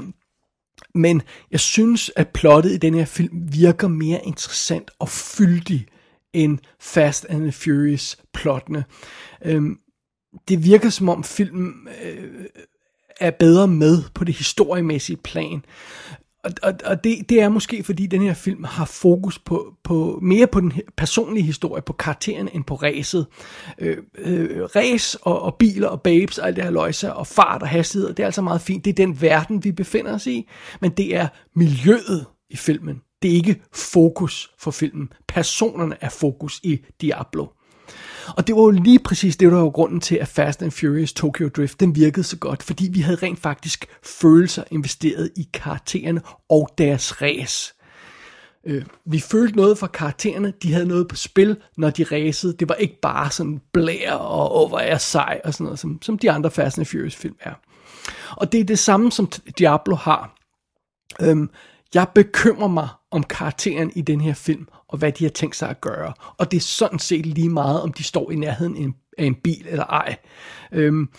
Men 0.96 1.22
jeg 1.52 1.60
synes, 1.60 2.12
at 2.16 2.28
plottet 2.28 2.72
i 2.72 2.78
den 2.78 2.94
her 2.94 3.06
film 3.06 3.48
virker 3.52 3.88
mere 3.88 4.20
interessant 4.24 4.92
og 5.00 5.10
fyldig 5.10 5.86
end 6.34 6.58
Fast 6.80 7.26
and 7.30 7.52
Furious 7.52 8.18
plottene. 8.34 8.84
Øhm, 9.46 9.78
det 10.48 10.64
virker 10.64 10.90
som 10.90 11.10
om 11.10 11.24
filmen 11.24 11.74
øh, 12.04 12.46
er 13.20 13.32
bedre 13.32 13.68
med 13.68 14.04
på 14.14 14.24
det 14.24 14.36
historiemæssige 14.36 15.18
plan. 15.18 15.66
Og, 16.44 16.52
og, 16.64 16.74
og 16.86 17.04
det, 17.04 17.30
det 17.30 17.42
er 17.42 17.50
måske 17.50 17.84
fordi 17.84 18.08
den 18.08 18.22
her 18.22 18.34
film 18.34 18.64
har 18.64 18.86
fokus 18.86 19.40
på, 19.40 19.74
på 19.84 20.20
mere 20.22 20.48
på 20.48 20.60
den 20.60 20.74
personlige 20.98 21.44
historie, 21.44 21.82
på 21.82 21.94
karakteren 21.94 22.50
end 22.54 22.64
på 22.64 22.76
ræset. 22.76 23.26
Øh, 23.80 23.98
øh, 24.18 24.64
ræs 24.64 25.18
og, 25.22 25.42
og 25.42 25.56
biler 25.56 25.88
og 25.88 26.02
babes 26.02 26.38
og 26.38 26.48
alt 26.48 26.56
det 26.56 26.64
her 26.64 26.72
løjser 26.72 27.10
og 27.10 27.28
fart 27.28 27.62
og 27.62 27.68
hastighed, 27.68 28.10
det 28.10 28.20
er 28.20 28.26
altså 28.26 28.42
meget 28.42 28.62
fint. 28.62 28.86
Det 28.86 28.92
er 28.92 29.06
den 29.06 29.22
verden, 29.22 29.64
vi 29.64 29.72
befinder 29.72 30.14
os 30.14 30.28
i, 30.28 30.48
men 30.82 30.92
det 30.92 31.16
er 31.16 31.28
miljøet 31.56 32.26
i 32.50 32.56
filmen. 32.56 33.02
Det 33.22 33.32
er 33.32 33.36
ikke 33.36 33.62
fokus 33.74 34.52
for 34.60 34.72
filmen. 34.72 35.10
Personerne 35.28 35.96
er 36.02 36.10
fokus 36.10 36.60
i 36.64 36.80
Diablo. 37.02 37.46
Og 38.28 38.48
det 38.48 38.56
var 38.56 38.62
jo 38.62 38.70
lige 38.70 39.00
præcis 39.00 39.38
det, 39.38 39.52
der 39.52 39.58
var 39.58 39.70
grunden 39.70 40.02
til, 40.02 40.16
at 40.16 40.28
Fast 40.28 40.64
and 40.64 40.72
Furious 40.72 41.14
Tokyo 41.14 41.50
Drift, 41.50 41.80
den 41.80 41.96
virkede 41.96 42.24
så 42.24 42.38
godt, 42.38 42.64
fordi 42.64 42.90
vi 42.94 43.00
havde 43.00 43.18
rent 43.24 43.40
faktisk 43.40 43.86
følelser 44.04 44.64
investeret 44.72 45.32
i 45.36 45.50
karaktererne 45.54 46.22
og 46.50 46.70
deres 46.78 47.22
race. 47.22 47.74
Øh, 48.66 48.86
vi 49.06 49.20
følte 49.20 49.56
noget 49.56 49.78
for 49.78 49.88
karaktererne, 49.88 50.54
de 50.64 50.74
havde 50.74 50.86
noget 50.86 51.08
på 51.08 51.16
spil, 51.16 51.58
når 51.78 51.90
de 51.90 52.04
racede. 52.04 52.54
Det 52.54 52.70
var 52.70 52.76
ikke 52.76 53.00
bare 53.02 53.32
sådan 53.32 53.62
blær 53.74 54.12
og, 54.14 54.52
over 54.52 54.80
er 54.80 54.98
sej 54.98 55.42
og 55.44 55.54
sådan 55.54 55.64
noget, 55.64 55.80
som, 55.80 56.02
som 56.02 56.20
de 56.20 56.32
andre 56.32 56.52
Fast 56.52 56.78
and 56.78 56.86
Furious 56.86 57.16
film 57.16 57.36
er. 57.40 57.54
Og 58.38 58.52
det 58.52 58.60
er 58.60 58.64
det 58.64 58.80
samme, 58.80 59.12
som 59.12 59.32
Diablo 59.58 59.96
har. 59.96 60.36
Øhm, 61.22 61.50
jeg 61.96 62.08
bekymrer 62.16 62.68
mig 62.68 62.88
om 63.12 63.24
karakteren 63.24 63.92
i 63.96 64.02
den 64.02 64.22
her 64.22 64.34
film, 64.34 64.68
og 64.88 64.98
hvad 64.98 65.12
de 65.12 65.24
har 65.24 65.30
tænkt 65.30 65.56
sig 65.56 65.70
at 65.70 65.82
gøre. 65.82 66.14
Og 66.38 66.52
det 66.52 66.58
er 66.58 66.62
sådan 66.62 67.00
set 67.00 67.26
lige 67.26 67.50
meget, 67.50 67.82
om 67.82 67.94
de 67.94 68.04
står 68.04 68.32
i 68.32 68.36
nærheden 68.36 68.96
af 69.18 69.26
en, 69.26 69.36
bil 69.36 69.66
eller 69.68 69.86
ej. 69.86 70.16
Øhm, 70.72 71.10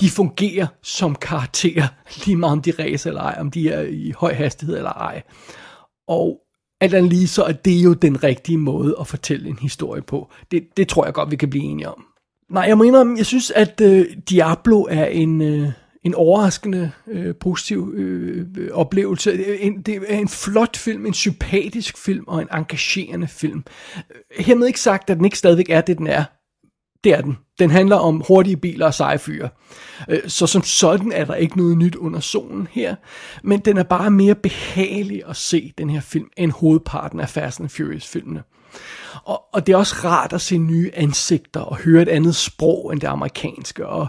de 0.00 0.10
fungerer 0.10 0.66
som 0.82 1.14
karakterer, 1.14 1.88
lige 2.26 2.36
meget 2.36 2.52
om 2.52 2.62
de 2.62 2.72
racer 2.78 3.10
eller 3.10 3.22
ej, 3.22 3.36
om 3.40 3.50
de 3.50 3.68
er 3.70 3.82
i 3.82 4.12
høj 4.16 4.32
hastighed 4.32 4.76
eller 4.76 4.90
ej. 4.90 5.22
Og 6.08 6.40
alt 6.80 6.94
andet 6.94 7.12
lige, 7.12 7.28
så 7.28 7.42
er 7.42 7.52
det 7.52 7.84
jo 7.84 7.92
den 7.92 8.24
rigtige 8.24 8.58
måde 8.58 8.96
at 9.00 9.06
fortælle 9.06 9.48
en 9.48 9.58
historie 9.58 10.02
på. 10.02 10.30
Det, 10.50 10.66
det 10.76 10.88
tror 10.88 11.04
jeg 11.04 11.14
godt, 11.14 11.30
vi 11.30 11.36
kan 11.36 11.50
blive 11.50 11.64
enige 11.64 11.88
om. 11.88 12.04
Nej, 12.50 12.64
jeg 12.68 12.78
mener, 12.78 13.14
jeg 13.16 13.26
synes, 13.26 13.50
at 13.50 13.80
øh, 13.80 14.06
Diablo 14.30 14.82
er 14.82 15.06
en, 15.06 15.42
øh, 15.42 15.72
en 16.06 16.14
overraskende 16.14 16.90
øh, 17.06 17.34
positiv 17.34 17.92
øh, 17.96 18.46
oplevelse. 18.72 19.60
En, 19.60 19.82
det 19.82 20.02
er 20.08 20.18
en 20.18 20.28
flot 20.28 20.76
film, 20.76 21.06
en 21.06 21.14
sympatisk 21.14 21.98
film 21.98 22.24
og 22.26 22.42
en 22.42 22.48
engagerende 22.52 23.28
film. 23.28 23.64
Hermed 24.38 24.66
ikke 24.66 24.80
sagt, 24.80 25.10
at 25.10 25.16
den 25.16 25.24
ikke 25.24 25.38
stadigvæk 25.38 25.70
er 25.70 25.80
det, 25.80 25.98
den 25.98 26.06
er. 26.06 26.24
Det 27.04 27.14
er 27.14 27.20
den. 27.20 27.38
Den 27.58 27.70
handler 27.70 27.96
om 27.96 28.22
hurtige 28.28 28.56
biler 28.56 28.86
og 28.86 28.94
seje 28.94 29.18
fyre. 29.18 29.48
Øh, 30.08 30.20
så 30.26 30.46
som 30.46 30.62
sådan 30.62 31.12
er 31.12 31.24
der 31.24 31.34
ikke 31.34 31.56
noget 31.56 31.78
nyt 31.78 31.94
under 31.94 32.20
solen 32.20 32.68
her. 32.70 32.94
Men 33.42 33.60
den 33.60 33.76
er 33.76 33.82
bare 33.82 34.10
mere 34.10 34.34
behagelig 34.34 35.22
at 35.28 35.36
se, 35.36 35.72
den 35.78 35.90
her 35.90 36.00
film, 36.00 36.28
end 36.36 36.52
hovedparten 36.52 37.20
af 37.20 37.28
Fast 37.28 37.60
and 37.60 37.68
Furious-filmene. 37.68 38.42
Og, 39.24 39.42
og 39.52 39.66
det 39.66 39.72
er 39.72 39.76
også 39.76 39.94
rart 40.04 40.32
at 40.32 40.40
se 40.40 40.58
nye 40.58 40.90
ansigter 40.94 41.60
og 41.60 41.76
høre 41.76 42.02
et 42.02 42.08
andet 42.08 42.36
sprog 42.36 42.92
end 42.92 43.00
det 43.00 43.06
amerikanske. 43.06 43.86
Og 43.86 44.06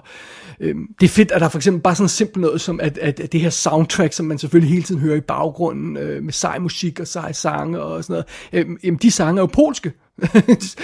øhm, 0.59 0.87
det 0.99 1.05
er 1.05 1.09
fedt, 1.09 1.31
at 1.31 1.41
der 1.41 1.49
for 1.49 1.57
eksempel 1.57 1.81
bare 1.81 1.95
sådan 1.95 2.09
simpelt 2.09 2.41
noget 2.41 2.61
som, 2.61 2.79
at, 2.79 2.97
at, 2.97 3.19
at 3.19 3.31
det 3.31 3.41
her 3.41 3.49
soundtrack, 3.49 4.13
som 4.13 4.25
man 4.25 4.37
selvfølgelig 4.37 4.73
hele 4.73 4.83
tiden 4.83 5.01
hører 5.01 5.15
i 5.15 5.21
baggrunden, 5.21 5.97
øh, 5.97 6.23
med 6.23 6.33
sej 6.33 6.59
musik 6.59 6.99
og 6.99 7.07
sej 7.07 7.31
sange 7.31 7.81
og 7.81 8.03
sådan 8.03 8.13
noget, 8.13 8.25
øhm, 8.53 8.77
jamen 8.83 8.99
de 9.01 9.11
sange 9.11 9.39
er 9.39 9.41
jo 9.41 9.45
polske. 9.45 9.91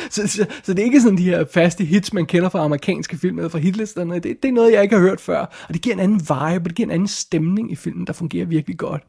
så, 0.09 0.27
så, 0.27 0.45
så 0.63 0.73
det 0.73 0.79
er 0.79 0.83
ikke 0.83 1.01
sådan 1.01 1.17
de 1.17 1.23
her 1.23 1.45
faste 1.53 1.83
hits, 1.83 2.13
man 2.13 2.25
kender 2.25 2.49
fra 2.49 2.63
amerikanske 2.63 3.17
film 3.17 3.37
eller 3.37 3.49
fra 3.49 3.59
hitlisterne. 3.59 4.15
Det, 4.15 4.37
det 4.43 4.49
er 4.49 4.53
noget, 4.53 4.73
jeg 4.73 4.83
ikke 4.83 4.95
har 4.95 5.01
hørt 5.01 5.21
før. 5.21 5.39
Og 5.67 5.73
det 5.73 5.81
giver 5.81 5.95
en 5.95 5.99
anden 5.99 6.19
vibe, 6.19 6.69
det 6.69 6.75
giver 6.75 6.87
en 6.87 6.91
anden 6.91 7.07
stemning 7.07 7.71
i 7.71 7.75
filmen, 7.75 8.07
der 8.07 8.13
fungerer 8.13 8.45
virkelig 8.45 8.77
godt. 8.77 9.03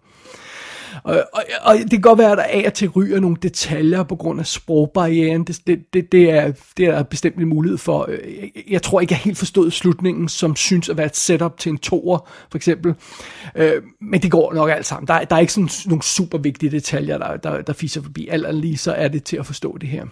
Og, 1.02 1.22
og, 1.33 1.42
og 1.62 1.76
det 1.78 1.90
kan 1.90 2.00
godt 2.00 2.18
være, 2.18 2.33
at 2.33 2.38
der 2.38 2.44
af 2.44 2.62
og 2.66 2.74
til 2.74 2.88
ryger 2.88 3.20
nogle 3.20 3.37
detaljer 3.42 4.02
på 4.02 4.16
grund 4.16 4.40
af 4.40 4.46
sprogbarrieren. 4.46 5.44
Det, 5.44 5.61
det, 5.66 5.94
det, 5.94 6.12
det, 6.12 6.30
er, 6.30 6.52
det 6.76 6.87
er 6.87 6.92
der 6.92 7.02
bestemt 7.02 7.37
en 7.37 7.48
mulighed 7.48 7.78
for. 7.78 8.07
Øh, 8.09 8.18
jeg, 8.40 8.50
jeg 8.70 8.83
tror 8.83 9.00
ikke, 9.00 9.12
jeg 9.12 9.18
helt 9.18 9.38
forstod 9.38 9.70
slutningen, 9.70 10.28
som 10.28 10.57
synes 10.57 10.88
at 10.88 10.96
være 10.96 11.07
et 11.07 11.16
setup 11.16 11.59
til 11.59 11.70
en 11.70 11.78
toer, 11.78 12.30
for 12.50 12.59
eksempel. 12.59 12.94
Øh, 13.57 13.83
men 14.00 14.22
det 14.22 14.30
går 14.30 14.54
nok 14.54 14.70
alt 14.70 14.87
sammen. 14.87 15.09
Der, 15.09 15.24
der 15.24 15.37
er 15.37 15.40
ikke 15.40 15.52
sådan 15.52 15.70
nogle 15.87 16.02
super 16.02 16.38
vigtige 16.38 16.70
detaljer, 16.70 17.18
der, 17.18 17.37
der, 17.37 17.62
der 17.62 17.72
fiser 17.72 18.02
forbi. 18.02 18.28
Alt 18.28 18.46
andet 18.46 18.61
lige, 18.61 18.76
så 18.76 18.92
er 18.92 19.09
det 19.09 19.24
til 19.24 19.37
at 19.37 19.46
forstå 19.46 19.78
det 19.78 19.88
her. 19.88 20.04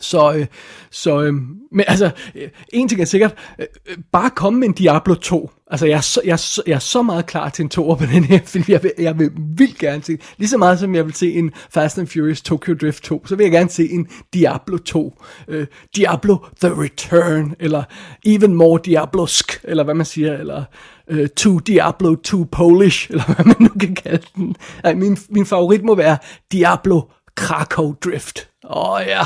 Så, 0.00 0.32
øh, 0.32 0.46
så 0.90 1.22
øh, 1.22 1.32
men 1.72 1.84
altså, 1.88 2.10
øh, 2.34 2.48
en 2.72 2.88
ting 2.88 3.00
er 3.00 3.04
sikkert, 3.04 3.34
øh, 3.58 3.66
øh 3.86 3.96
bare 4.12 4.30
komme 4.30 4.60
med 4.60 4.68
en 4.68 4.74
Diablo 4.74 5.14
2. 5.14 5.50
Altså, 5.70 5.86
jeg 5.86 5.96
er, 5.96 6.00
så, 6.00 6.20
jeg, 6.24 6.32
er 6.32 6.36
så, 6.36 6.62
jeg 6.66 6.74
er 6.74 6.78
så 6.78 7.02
meget 7.02 7.26
klar 7.26 7.48
til 7.48 7.62
en 7.62 7.68
toer 7.68 7.94
på 7.94 8.04
den 8.14 8.24
her 8.24 8.40
film. 8.44 8.64
Jeg 8.68 8.82
vil, 8.82 8.92
jeg 8.98 9.18
vil 9.18 9.30
vildt 9.56 9.78
gerne 9.78 10.02
se, 10.02 10.18
lige 10.38 10.48
så 10.48 10.58
meget 10.58 10.78
som 10.78 10.94
jeg 10.94 11.06
vil 11.06 11.14
se 11.14 11.32
en 11.32 11.52
Fast 11.70 11.98
and 11.98 12.06
Furious 12.06 12.42
Tokyo 12.42 12.74
Drift 12.74 13.02
2, 13.02 13.26
så 13.26 13.36
vil 13.36 13.44
jeg 13.44 13.52
gerne 13.52 13.70
se 13.70 13.90
en 13.90 14.08
Diablo 14.34 14.78
2. 14.78 15.22
Øh, 15.48 15.66
Diablo 15.96 16.36
The 16.60 16.82
Return, 16.82 17.54
eller 17.60 17.82
Even 18.26 18.54
More 18.54 18.80
Diablosk, 18.84 19.60
eller 19.64 19.84
hvad 19.84 19.94
man 19.94 20.06
siger, 20.06 20.38
eller 20.38 20.64
uh, 21.12 21.26
To 21.36 21.58
Diablo 21.58 22.14
2 22.14 22.46
Polish, 22.52 23.10
eller 23.10 23.24
hvad 23.24 23.44
man 23.44 23.56
nu 23.60 23.68
kan 23.80 23.94
kalde 23.94 24.26
den. 24.36 24.56
Ej, 24.84 24.94
min, 24.94 25.18
min 25.30 25.46
favorit 25.46 25.84
må 25.84 25.94
være 25.94 26.18
Diablo 26.52 27.02
Krakow 27.34 27.94
Drift. 28.04 28.48
Åh 28.64 28.92
oh, 28.92 29.00
ja. 29.06 29.22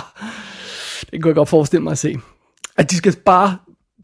Det 1.11 1.23
kunne 1.23 1.29
jeg 1.29 1.35
godt 1.35 1.49
forestille 1.49 1.83
mig 1.83 1.90
at 1.90 1.99
se. 1.99 2.17
At 2.77 2.90
de 2.90 2.97
skal 2.97 3.17
bare, 3.25 3.57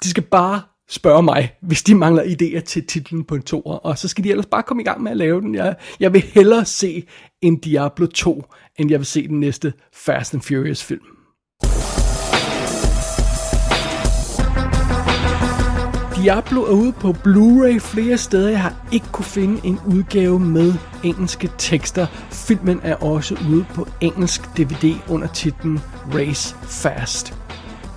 de 0.02 0.10
skal 0.10 0.22
bare 0.22 0.62
spørge 0.88 1.22
mig, 1.22 1.54
hvis 1.60 1.82
de 1.82 1.94
mangler 1.94 2.22
idéer 2.22 2.60
til 2.60 2.86
titlen 2.86 3.24
på 3.24 3.34
en 3.34 3.42
toer, 3.42 3.74
og 3.74 3.98
så 3.98 4.08
skal 4.08 4.24
de 4.24 4.30
ellers 4.30 4.46
bare 4.46 4.62
komme 4.62 4.82
i 4.82 4.84
gang 4.84 5.02
med 5.02 5.10
at 5.10 5.16
lave 5.16 5.40
den. 5.40 5.54
Jeg, 5.54 5.76
jeg 6.00 6.12
vil 6.12 6.22
hellere 6.22 6.64
se 6.64 7.06
en 7.42 7.56
Diablo 7.56 8.06
2, 8.06 8.44
end 8.76 8.90
jeg 8.90 9.00
vil 9.00 9.06
se 9.06 9.28
den 9.28 9.40
næste 9.40 9.72
Fast 9.92 10.34
and 10.34 10.42
Furious 10.42 10.84
film. 10.84 11.19
Diablo 16.22 16.62
er 16.62 16.70
ude 16.70 16.92
på 16.92 17.16
Blu-ray 17.26 17.78
flere 17.78 18.18
steder. 18.18 18.50
Jeg 18.50 18.62
har 18.62 18.74
ikke 18.92 19.06
kunne 19.12 19.24
finde 19.24 19.60
en 19.66 19.80
udgave 19.86 20.40
med 20.40 20.74
engelske 21.02 21.50
tekster. 21.58 22.06
Filmen 22.30 22.80
er 22.82 22.94
også 22.94 23.36
ude 23.50 23.64
på 23.74 23.86
engelsk 24.00 24.56
DVD 24.56 24.94
under 25.08 25.26
titlen 25.26 25.80
Race 26.14 26.56
Fast. 26.62 27.34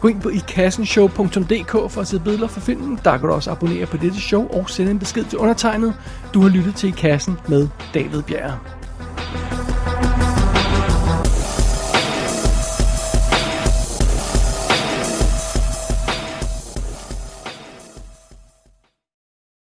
Gå 0.01 0.07
ind 0.07 0.21
på 0.21 0.29
ikassenshow.dk 0.29 1.91
for 1.91 2.01
at 2.01 2.07
se 2.07 2.19
billeder 2.19 2.47
fra 2.47 2.61
filmen. 2.61 2.99
Der 3.03 3.17
kan 3.17 3.27
du 3.27 3.33
også 3.33 3.51
abonnere 3.51 3.85
på 3.85 3.97
dette 3.97 4.21
show 4.21 4.47
og 4.47 4.69
sende 4.69 4.91
en 4.91 4.99
besked 4.99 5.23
til 5.23 5.37
undertegnet. 5.37 5.93
Du 6.33 6.41
har 6.41 6.49
lyttet 6.49 6.75
til 6.75 6.89
I 6.89 6.91
Kassen 6.91 7.37
med 7.47 7.67
David 7.93 8.21
Bjerre. 8.21 8.59